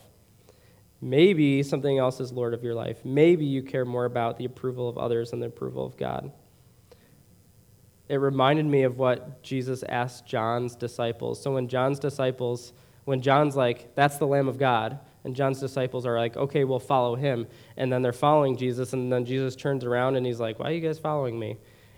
Maybe 1.01 1.63
something 1.63 1.97
else 1.97 2.19
is 2.19 2.31
Lord 2.33 2.53
of 2.53 2.63
your 2.63 2.75
life. 2.75 3.05
Maybe 3.05 3.45
you 3.45 3.63
care 3.63 3.85
more 3.85 4.05
about 4.05 4.37
the 4.37 4.45
approval 4.45 4.89
of 4.89 4.97
others 4.97 5.31
than 5.31 5.39
the 5.39 5.47
approval 5.47 5.85
of 5.85 5.95
God. 5.95 6.31
It 8.09 8.15
reminded 8.15 8.65
me 8.65 8.83
of 8.83 8.97
what 8.97 9.41
Jesus 9.43 9.83
asked 9.83 10.25
John's 10.25 10.75
disciples. 10.75 11.41
So 11.41 11.53
when 11.53 11.67
John's 11.67 11.99
disciples, 11.99 12.73
when 13.05 13.21
John's 13.21 13.55
like, 13.55 13.95
that's 13.95 14.17
the 14.17 14.27
Lamb 14.27 14.47
of 14.47 14.57
God, 14.57 14.99
and 15.23 15.35
John's 15.35 15.59
disciples 15.59 16.05
are 16.05 16.17
like, 16.17 16.35
okay, 16.35 16.63
we'll 16.63 16.79
follow 16.79 17.15
him. 17.15 17.47
And 17.77 17.91
then 17.91 18.01
they're 18.01 18.11
following 18.11 18.57
Jesus, 18.57 18.93
and 18.93 19.11
then 19.11 19.25
Jesus 19.25 19.55
turns 19.55 19.83
around 19.83 20.15
and 20.15 20.25
he's 20.25 20.39
like, 20.39 20.59
why 20.59 20.69
are 20.69 20.73
you 20.73 20.81
guys 20.81 20.97
following 20.97 21.37
me? 21.37 21.57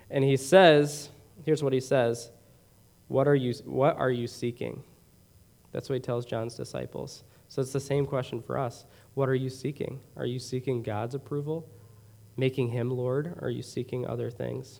And 0.10 0.24
he 0.24 0.38
says, 0.38 1.10
here's 1.46 1.64
what 1.64 1.74
he 1.74 1.80
says 1.80 2.32
What 3.08 3.28
are 3.28 3.36
you, 3.36 3.54
what 3.66 3.98
are 3.98 4.12
you 4.12 4.28
seeking? 4.28 4.84
That's 5.72 5.88
what 5.88 5.96
he 5.96 6.02
tells 6.02 6.26
John's 6.26 6.56
disciples. 6.56 7.24
So 7.52 7.62
it's 7.62 7.74
the 7.74 7.82
same 7.82 8.06
question 8.06 8.42
for 8.42 8.58
us. 8.58 8.86
What 9.14 9.28
are 9.28 9.36
you 9.36 9.50
seeking? 9.50 10.00
Are 10.16 10.26
you 10.26 10.40
seeking 10.40 10.82
God's 10.82 11.16
approval, 11.16 11.68
making 12.38 12.70
Him 12.70 12.90
Lord? 12.90 13.28
Or 13.28 13.48
are 13.48 13.50
you 13.50 13.62
seeking 13.62 14.08
other 14.08 14.32
things? 14.32 14.80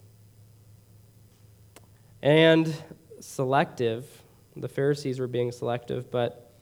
And 2.22 2.74
selective. 3.20 4.08
The 4.56 4.70
Pharisees 4.70 5.20
were 5.20 5.28
being 5.28 5.52
selective, 5.52 6.10
but 6.10 6.54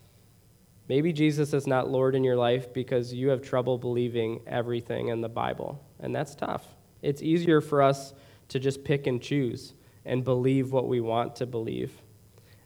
maybe 0.88 1.14
Jesus 1.14 1.54
is 1.54 1.68
not 1.68 1.92
Lord 1.92 2.16
in 2.16 2.24
your 2.24 2.38
life 2.38 2.74
because 2.74 3.14
you 3.14 3.30
have 3.30 3.44
trouble 3.44 3.78
believing 3.78 4.42
everything 4.48 5.10
in 5.10 5.22
the 5.22 5.30
Bible. 5.30 5.80
And 6.00 6.16
that's 6.16 6.34
tough. 6.34 6.66
It's 7.04 7.22
easier 7.22 7.62
for 7.62 7.84
us 7.84 8.16
to 8.48 8.60
just 8.60 8.84
pick 8.84 9.06
and 9.06 9.22
choose 9.22 9.76
and 10.06 10.24
believe 10.24 10.72
what 10.72 10.88
we 10.88 11.02
want 11.02 11.36
to 11.36 11.46
believe 11.46 12.02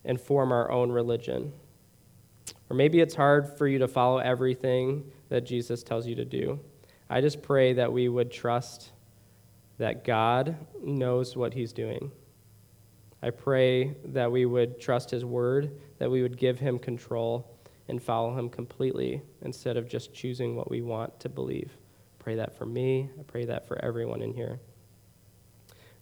and 0.06 0.22
form 0.22 0.54
our 0.54 0.72
own 0.72 0.94
religion. 0.94 1.52
Or 2.70 2.76
maybe 2.76 3.00
it's 3.00 3.16
hard 3.16 3.58
for 3.58 3.68
you 3.68 3.80
to 3.80 3.88
follow 3.88 4.18
everything 4.18 5.12
that 5.30 5.42
Jesus 5.42 5.84
tells 5.84 6.08
you 6.08 6.16
to 6.16 6.26
do. 6.26 6.60
I 7.10 7.22
just 7.22 7.42
pray 7.42 7.74
that 7.74 7.92
we 7.92 8.10
would 8.10 8.32
trust 8.32 8.92
that 9.78 10.04
God 10.04 10.56
knows 10.82 11.36
what 11.36 11.54
He's 11.54 11.74
doing. 11.74 12.12
I 13.22 13.30
pray 13.30 13.96
that 14.06 14.32
we 14.32 14.46
would 14.46 14.80
trust 14.80 15.12
His 15.12 15.24
word, 15.24 15.80
that 16.00 16.10
we 16.10 16.22
would 16.22 16.38
give 16.38 16.60
Him 16.60 16.80
control 16.80 17.58
and 17.88 18.02
follow 18.02 18.38
Him 18.38 18.50
completely 18.50 19.22
instead 19.42 19.78
of 19.78 19.88
just 19.88 20.14
choosing 20.14 20.56
what 20.56 20.70
we 20.70 20.82
want 20.82 21.20
to 21.20 21.30
believe. 21.30 21.78
Pray 22.20 22.36
that 22.36 22.58
for 22.58 22.66
me. 22.66 23.10
I 23.20 23.24
pray 23.24 23.46
that 23.46 23.68
for 23.68 23.84
everyone 23.84 24.22
in 24.22 24.34
here. 24.34 24.60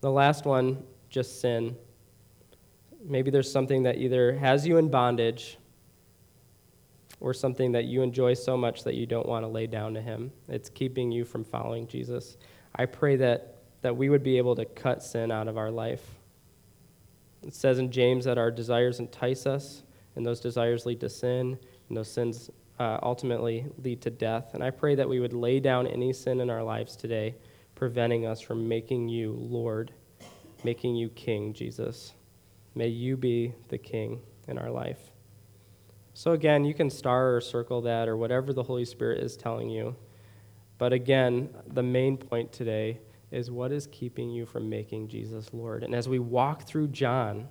The 0.01 0.11
last 0.11 0.45
one, 0.45 0.83
just 1.09 1.41
sin. 1.41 1.75
Maybe 3.03 3.31
there's 3.31 3.51
something 3.51 3.83
that 3.83 3.97
either 3.97 4.37
has 4.37 4.65
you 4.65 4.77
in 4.77 4.89
bondage 4.89 5.57
or 7.21 7.33
something 7.33 7.71
that 7.71 7.85
you 7.85 8.01
enjoy 8.01 8.33
so 8.33 8.57
much 8.57 8.83
that 8.83 8.95
you 8.95 9.05
don't 9.05 9.27
want 9.27 9.43
to 9.43 9.47
lay 9.47 9.67
down 9.67 9.93
to 9.93 10.01
Him. 10.01 10.31
It's 10.49 10.69
keeping 10.69 11.11
you 11.11 11.23
from 11.23 11.45
following 11.45 11.87
Jesus. 11.87 12.35
I 12.75 12.87
pray 12.87 13.15
that, 13.17 13.57
that 13.81 13.95
we 13.95 14.09
would 14.09 14.23
be 14.23 14.37
able 14.37 14.55
to 14.55 14.65
cut 14.65 15.03
sin 15.03 15.31
out 15.31 15.47
of 15.47 15.57
our 15.57 15.71
life. 15.71 16.03
It 17.43 17.53
says 17.53 17.79
in 17.79 17.91
James 17.91 18.25
that 18.25 18.37
our 18.37 18.51
desires 18.51 18.99
entice 18.99 19.45
us, 19.45 19.83
and 20.15 20.25
those 20.25 20.39
desires 20.39 20.85
lead 20.85 20.99
to 20.99 21.09
sin, 21.09 21.57
and 21.87 21.97
those 21.97 22.11
sins 22.11 22.49
uh, 22.79 22.97
ultimately 23.03 23.67
lead 23.83 24.01
to 24.01 24.09
death. 24.09 24.53
And 24.53 24.63
I 24.63 24.71
pray 24.71 24.95
that 24.95 25.07
we 25.07 25.19
would 25.19 25.33
lay 25.33 25.59
down 25.59 25.85
any 25.85 26.13
sin 26.13 26.41
in 26.41 26.49
our 26.49 26.63
lives 26.63 26.95
today, 26.95 27.35
preventing 27.75 28.25
us 28.25 28.41
from 28.41 28.67
making 28.67 29.09
you 29.09 29.33
Lord, 29.33 29.93
making 30.63 30.95
you 30.95 31.09
King, 31.09 31.53
Jesus. 31.53 32.13
May 32.73 32.87
you 32.87 33.15
be 33.15 33.53
the 33.69 33.77
King 33.77 34.21
in 34.47 34.57
our 34.57 34.71
life. 34.71 35.10
So, 36.21 36.33
again, 36.33 36.65
you 36.65 36.75
can 36.75 36.91
star 36.91 37.35
or 37.35 37.41
circle 37.41 37.81
that 37.81 38.07
or 38.07 38.15
whatever 38.15 38.53
the 38.53 38.61
Holy 38.61 38.85
Spirit 38.85 39.23
is 39.23 39.35
telling 39.35 39.71
you. 39.71 39.95
But 40.77 40.93
again, 40.93 41.49
the 41.65 41.81
main 41.81 42.15
point 42.15 42.51
today 42.51 42.99
is 43.31 43.49
what 43.49 43.71
is 43.71 43.87
keeping 43.87 44.29
you 44.29 44.45
from 44.45 44.69
making 44.69 45.07
Jesus 45.07 45.49
Lord? 45.51 45.81
And 45.81 45.95
as 45.95 46.07
we 46.07 46.19
walk 46.19 46.67
through 46.67 46.89
John 46.89 47.47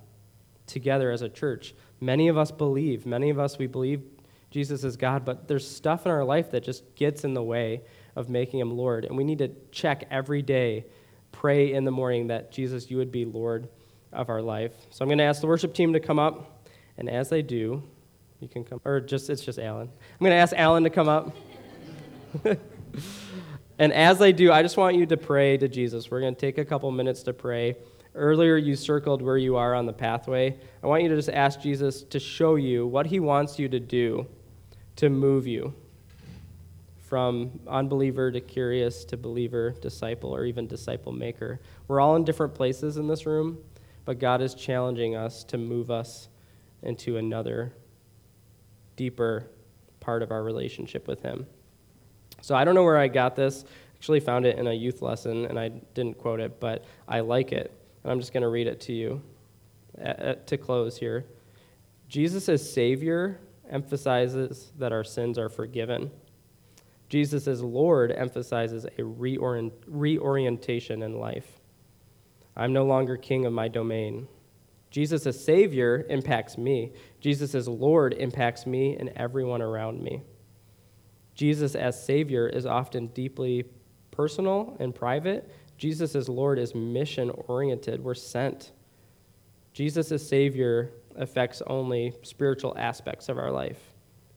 together 0.67 1.11
as 1.11 1.21
a 1.21 1.27
church, 1.27 1.75
many 1.99 2.29
of 2.29 2.37
us 2.37 2.49
believe, 2.49 3.05
many 3.05 3.29
of 3.29 3.39
us, 3.39 3.57
we 3.57 3.67
believe 3.67 4.03
Jesus 4.51 4.85
is 4.85 4.95
God, 4.95 5.25
but 5.25 5.49
there's 5.49 5.67
stuff 5.67 6.05
in 6.05 6.11
our 6.13 6.23
life 6.23 6.51
that 6.51 6.63
just 6.63 6.95
gets 6.95 7.25
in 7.25 7.33
the 7.33 7.43
way 7.43 7.81
of 8.15 8.29
making 8.29 8.61
him 8.61 8.77
Lord. 8.77 9.03
And 9.03 9.17
we 9.17 9.25
need 9.25 9.39
to 9.39 9.51
check 9.73 10.07
every 10.09 10.41
day, 10.41 10.85
pray 11.33 11.73
in 11.73 11.83
the 11.83 11.91
morning 11.91 12.27
that 12.27 12.53
Jesus, 12.53 12.89
you 12.89 12.95
would 12.95 13.11
be 13.11 13.25
Lord 13.25 13.67
of 14.13 14.29
our 14.29 14.41
life. 14.41 14.71
So 14.91 15.03
I'm 15.03 15.09
going 15.09 15.17
to 15.17 15.25
ask 15.25 15.41
the 15.41 15.47
worship 15.47 15.73
team 15.73 15.91
to 15.91 15.99
come 15.99 16.19
up. 16.19 16.69
And 16.97 17.09
as 17.09 17.27
they 17.27 17.41
do, 17.41 17.83
you 18.41 18.47
can 18.47 18.63
come, 18.63 18.81
or 18.83 18.99
just, 18.99 19.29
it's 19.29 19.43
just 19.43 19.59
Alan. 19.59 19.87
I'm 19.87 20.19
going 20.19 20.31
to 20.31 20.37
ask 20.37 20.53
Alan 20.57 20.83
to 20.83 20.89
come 20.89 21.07
up. 21.07 21.35
and 23.79 23.93
as 23.93 24.17
they 24.17 24.33
do, 24.33 24.51
I 24.51 24.63
just 24.63 24.77
want 24.77 24.95
you 24.95 25.05
to 25.05 25.17
pray 25.17 25.57
to 25.57 25.67
Jesus. 25.67 26.09
We're 26.09 26.21
going 26.21 26.33
to 26.33 26.41
take 26.41 26.57
a 26.57 26.65
couple 26.65 26.91
minutes 26.91 27.21
to 27.23 27.33
pray. 27.33 27.75
Earlier, 28.15 28.57
you 28.57 28.75
circled 28.75 29.21
where 29.21 29.37
you 29.37 29.55
are 29.57 29.75
on 29.75 29.85
the 29.85 29.93
pathway. 29.93 30.57
I 30.83 30.87
want 30.87 31.03
you 31.03 31.09
to 31.09 31.15
just 31.15 31.29
ask 31.29 31.61
Jesus 31.61 32.01
to 32.03 32.19
show 32.19 32.55
you 32.55 32.87
what 32.87 33.05
he 33.05 33.19
wants 33.19 33.59
you 33.59 33.69
to 33.69 33.79
do 33.79 34.27
to 34.97 35.09
move 35.09 35.45
you 35.45 35.73
from 36.99 37.59
unbeliever 37.67 38.31
to 38.31 38.41
curious 38.41 39.05
to 39.05 39.17
believer, 39.17 39.75
disciple, 39.81 40.35
or 40.35 40.45
even 40.45 40.65
disciple 40.65 41.11
maker. 41.11 41.59
We're 41.87 42.01
all 42.01 42.15
in 42.15 42.23
different 42.23 42.55
places 42.55 42.97
in 42.97 43.07
this 43.07 43.25
room, 43.25 43.59
but 44.05 44.17
God 44.17 44.41
is 44.41 44.55
challenging 44.55 45.15
us 45.15 45.43
to 45.45 45.57
move 45.57 45.91
us 45.91 46.29
into 46.83 47.17
another 47.17 47.73
deeper 48.95 49.47
part 49.99 50.23
of 50.23 50.31
our 50.31 50.43
relationship 50.43 51.07
with 51.07 51.21
Him. 51.21 51.45
So 52.41 52.55
I 52.55 52.63
don't 52.63 52.75
know 52.75 52.83
where 52.83 52.97
I 52.97 53.07
got 53.07 53.35
this. 53.35 53.65
Actually, 53.95 54.19
found 54.19 54.45
it 54.45 54.57
in 54.57 54.67
a 54.67 54.73
youth 54.73 55.01
lesson, 55.01 55.45
and 55.45 55.59
I 55.59 55.69
didn't 55.69 56.17
quote 56.17 56.39
it, 56.39 56.59
but 56.59 56.85
I 57.07 57.19
like 57.19 57.51
it, 57.51 57.71
and 58.03 58.11
I'm 58.11 58.19
just 58.19 58.33
going 58.33 58.41
to 58.41 58.49
read 58.49 58.65
it 58.65 58.81
to 58.81 58.93
you 58.93 59.21
uh, 59.99 60.07
uh, 60.07 60.33
to 60.47 60.57
close 60.57 60.97
here. 60.97 61.25
Jesus 62.07 62.49
as 62.49 62.67
Savior 62.67 63.39
emphasizes 63.69 64.71
that 64.79 64.91
our 64.91 65.03
sins 65.03 65.37
are 65.37 65.49
forgiven. 65.49 66.11
Jesus 67.09 67.47
as 67.47 67.61
Lord 67.61 68.11
emphasizes 68.11 68.85
a 68.85 69.01
reorient, 69.01 69.73
reorientation 69.85 71.03
in 71.03 71.19
life. 71.19 71.59
I'm 72.55 72.73
no 72.73 72.85
longer 72.85 73.17
king 73.17 73.45
of 73.45 73.53
my 73.53 73.67
domain. 73.67 74.27
Jesus 74.89 75.25
as 75.25 75.41
Savior 75.41 76.05
impacts 76.09 76.57
me. 76.57 76.93
Jesus 77.21 77.55
as 77.55 77.67
Lord 77.67 78.13
impacts 78.13 78.65
me 78.65 78.97
and 78.97 79.09
everyone 79.15 79.61
around 79.61 80.01
me. 80.03 80.23
Jesus 81.33 81.75
as 81.75 82.03
Savior 82.03 82.47
is 82.47 82.65
often 82.65 83.07
deeply 83.07 83.63
personal 84.11 84.75
and 84.79 84.93
private. 84.93 85.49
Jesus 85.77 86.15
as 86.15 86.27
Lord 86.27 86.59
is 86.59 86.75
mission 86.75 87.29
oriented. 87.29 88.03
We're 88.03 88.13
sent. 88.13 88.73
Jesus 89.71 90.11
as 90.11 90.27
Savior 90.27 90.91
affects 91.15 91.61
only 91.67 92.13
spiritual 92.23 92.75
aspects 92.77 93.29
of 93.29 93.37
our 93.37 93.51
life, 93.51 93.79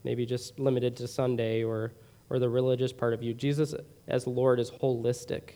maybe 0.05 0.25
just 0.25 0.59
limited 0.61 0.95
to 0.97 1.09
Sunday 1.09 1.65
or, 1.65 1.93
or 2.31 2.39
the 2.39 2.49
religious 2.49 2.93
part 2.93 3.13
of 3.13 3.23
you. 3.23 3.35
Jesus 3.35 3.75
as 4.07 4.29
Lord 4.29 4.61
is 4.61 4.71
holistic, 4.71 5.55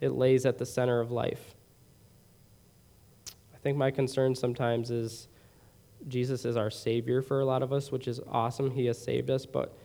it 0.00 0.10
lays 0.10 0.44
at 0.44 0.58
the 0.58 0.66
center 0.66 1.00
of 1.00 1.12
life 1.12 1.54
I 3.64 3.66
think 3.66 3.78
my 3.78 3.90
concern 3.90 4.34
sometimes 4.34 4.90
is 4.90 5.28
Jesus 6.08 6.44
is 6.44 6.56
our 6.56 6.70
Savior 6.70 7.22
for 7.22 7.40
a 7.40 7.44
lot 7.44 7.62
of 7.62 7.72
us, 7.72 7.90
which 7.90 8.08
is 8.08 8.20
awesome. 8.30 8.70
He 8.70 8.86
has 8.86 9.02
saved 9.02 9.30
us, 9.30 9.46
but 9.46 9.76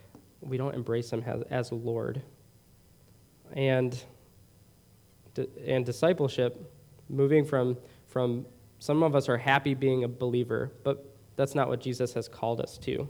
we 0.41 0.58
don't 0.58 0.75
embrace 0.75 1.12
Him 1.12 1.23
as, 1.25 1.43
as 1.49 1.71
Lord. 1.71 2.21
And, 3.53 4.01
and 5.65 5.86
discipleship, 5.86 6.71
moving 7.10 7.45
from, 7.45 7.77
from 8.08 8.45
some 8.79 9.03
of 9.03 9.15
us 9.15 9.29
are 9.29 9.38
happy 9.38 9.73
being 9.73 10.03
a 10.03 10.08
believer, 10.08 10.71
but 10.84 11.15
that's 11.36 11.55
not 11.55 11.67
what 11.67 11.79
Jesus 11.79 12.13
has 12.13 12.27
called 12.27 12.62
us 12.62 12.77
to. 12.79 13.08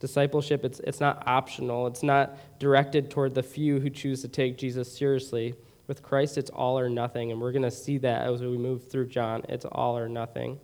Discipleship, 0.00 0.64
it's, 0.64 0.80
it's 0.80 1.00
not 1.00 1.24
optional. 1.26 1.86
It's 1.86 2.02
not 2.02 2.36
directed 2.60 3.10
toward 3.10 3.34
the 3.34 3.42
few 3.42 3.80
who 3.80 3.90
choose 3.90 4.22
to 4.22 4.28
take 4.28 4.56
Jesus 4.56 4.96
seriously. 4.96 5.54
With 5.88 6.02
Christ, 6.02 6.36
it's 6.36 6.50
all 6.50 6.78
or 6.78 6.88
nothing, 6.88 7.32
and 7.32 7.40
we're 7.40 7.52
going 7.52 7.62
to 7.62 7.70
see 7.70 7.98
that 7.98 8.26
as 8.26 8.42
we 8.42 8.58
move 8.58 8.88
through 8.88 9.06
John. 9.06 9.42
It's 9.48 9.64
all 9.64 9.96
or 9.96 10.08
nothing. 10.08 10.60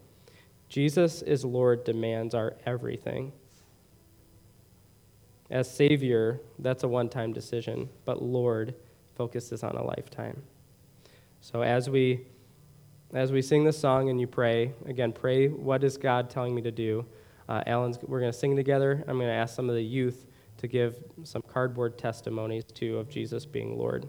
Jesus 0.75 1.23
is 1.23 1.45
Lord 1.45 1.85
demands 1.85 2.35
our 2.35 2.57
everything. 2.67 3.31
As 5.49 5.73
Savior, 5.73 6.41
that's 6.59 6.83
a 6.83 6.89
one 6.89 7.09
time 7.09 7.33
decision, 7.33 7.89
but 8.05 8.21
Lord 8.21 8.75
focuses 9.15 9.63
on 9.63 9.77
a 9.77 9.85
lifetime. 9.85 10.43
So 11.41 11.63
as 11.63 11.89
we 11.89 12.27
as 13.13 13.31
we 13.31 13.41
sing 13.41 13.63
this 13.63 13.79
song 13.79 14.11
and 14.11 14.21
you 14.21 14.27
pray, 14.27 14.73
again, 14.87 15.13
pray, 15.13 15.47
what 15.47 15.85
is 15.85 15.97
God 15.97 16.29
telling 16.29 16.57
me 16.57 16.63
to 16.63 16.73
do? 16.73 17.07
Uh, 17.49 17.63
Alan's, 17.69 18.01
we're 18.03 18.19
going 18.19 18.33
to 18.33 18.37
sing 18.37 18.57
together. 18.57 19.05
I'm 19.07 19.17
going 19.17 19.29
to 19.29 19.33
ask 19.33 19.55
some 19.55 19.69
of 19.69 19.77
the 19.77 19.85
youth 19.85 20.27
to 20.57 20.67
give 20.67 20.97
some 21.23 21.43
cardboard 21.43 21.97
testimonies, 21.99 22.65
too, 22.65 22.99
of 22.99 23.09
Jesus 23.09 23.47
being 23.47 23.79
Lord. 23.79 24.09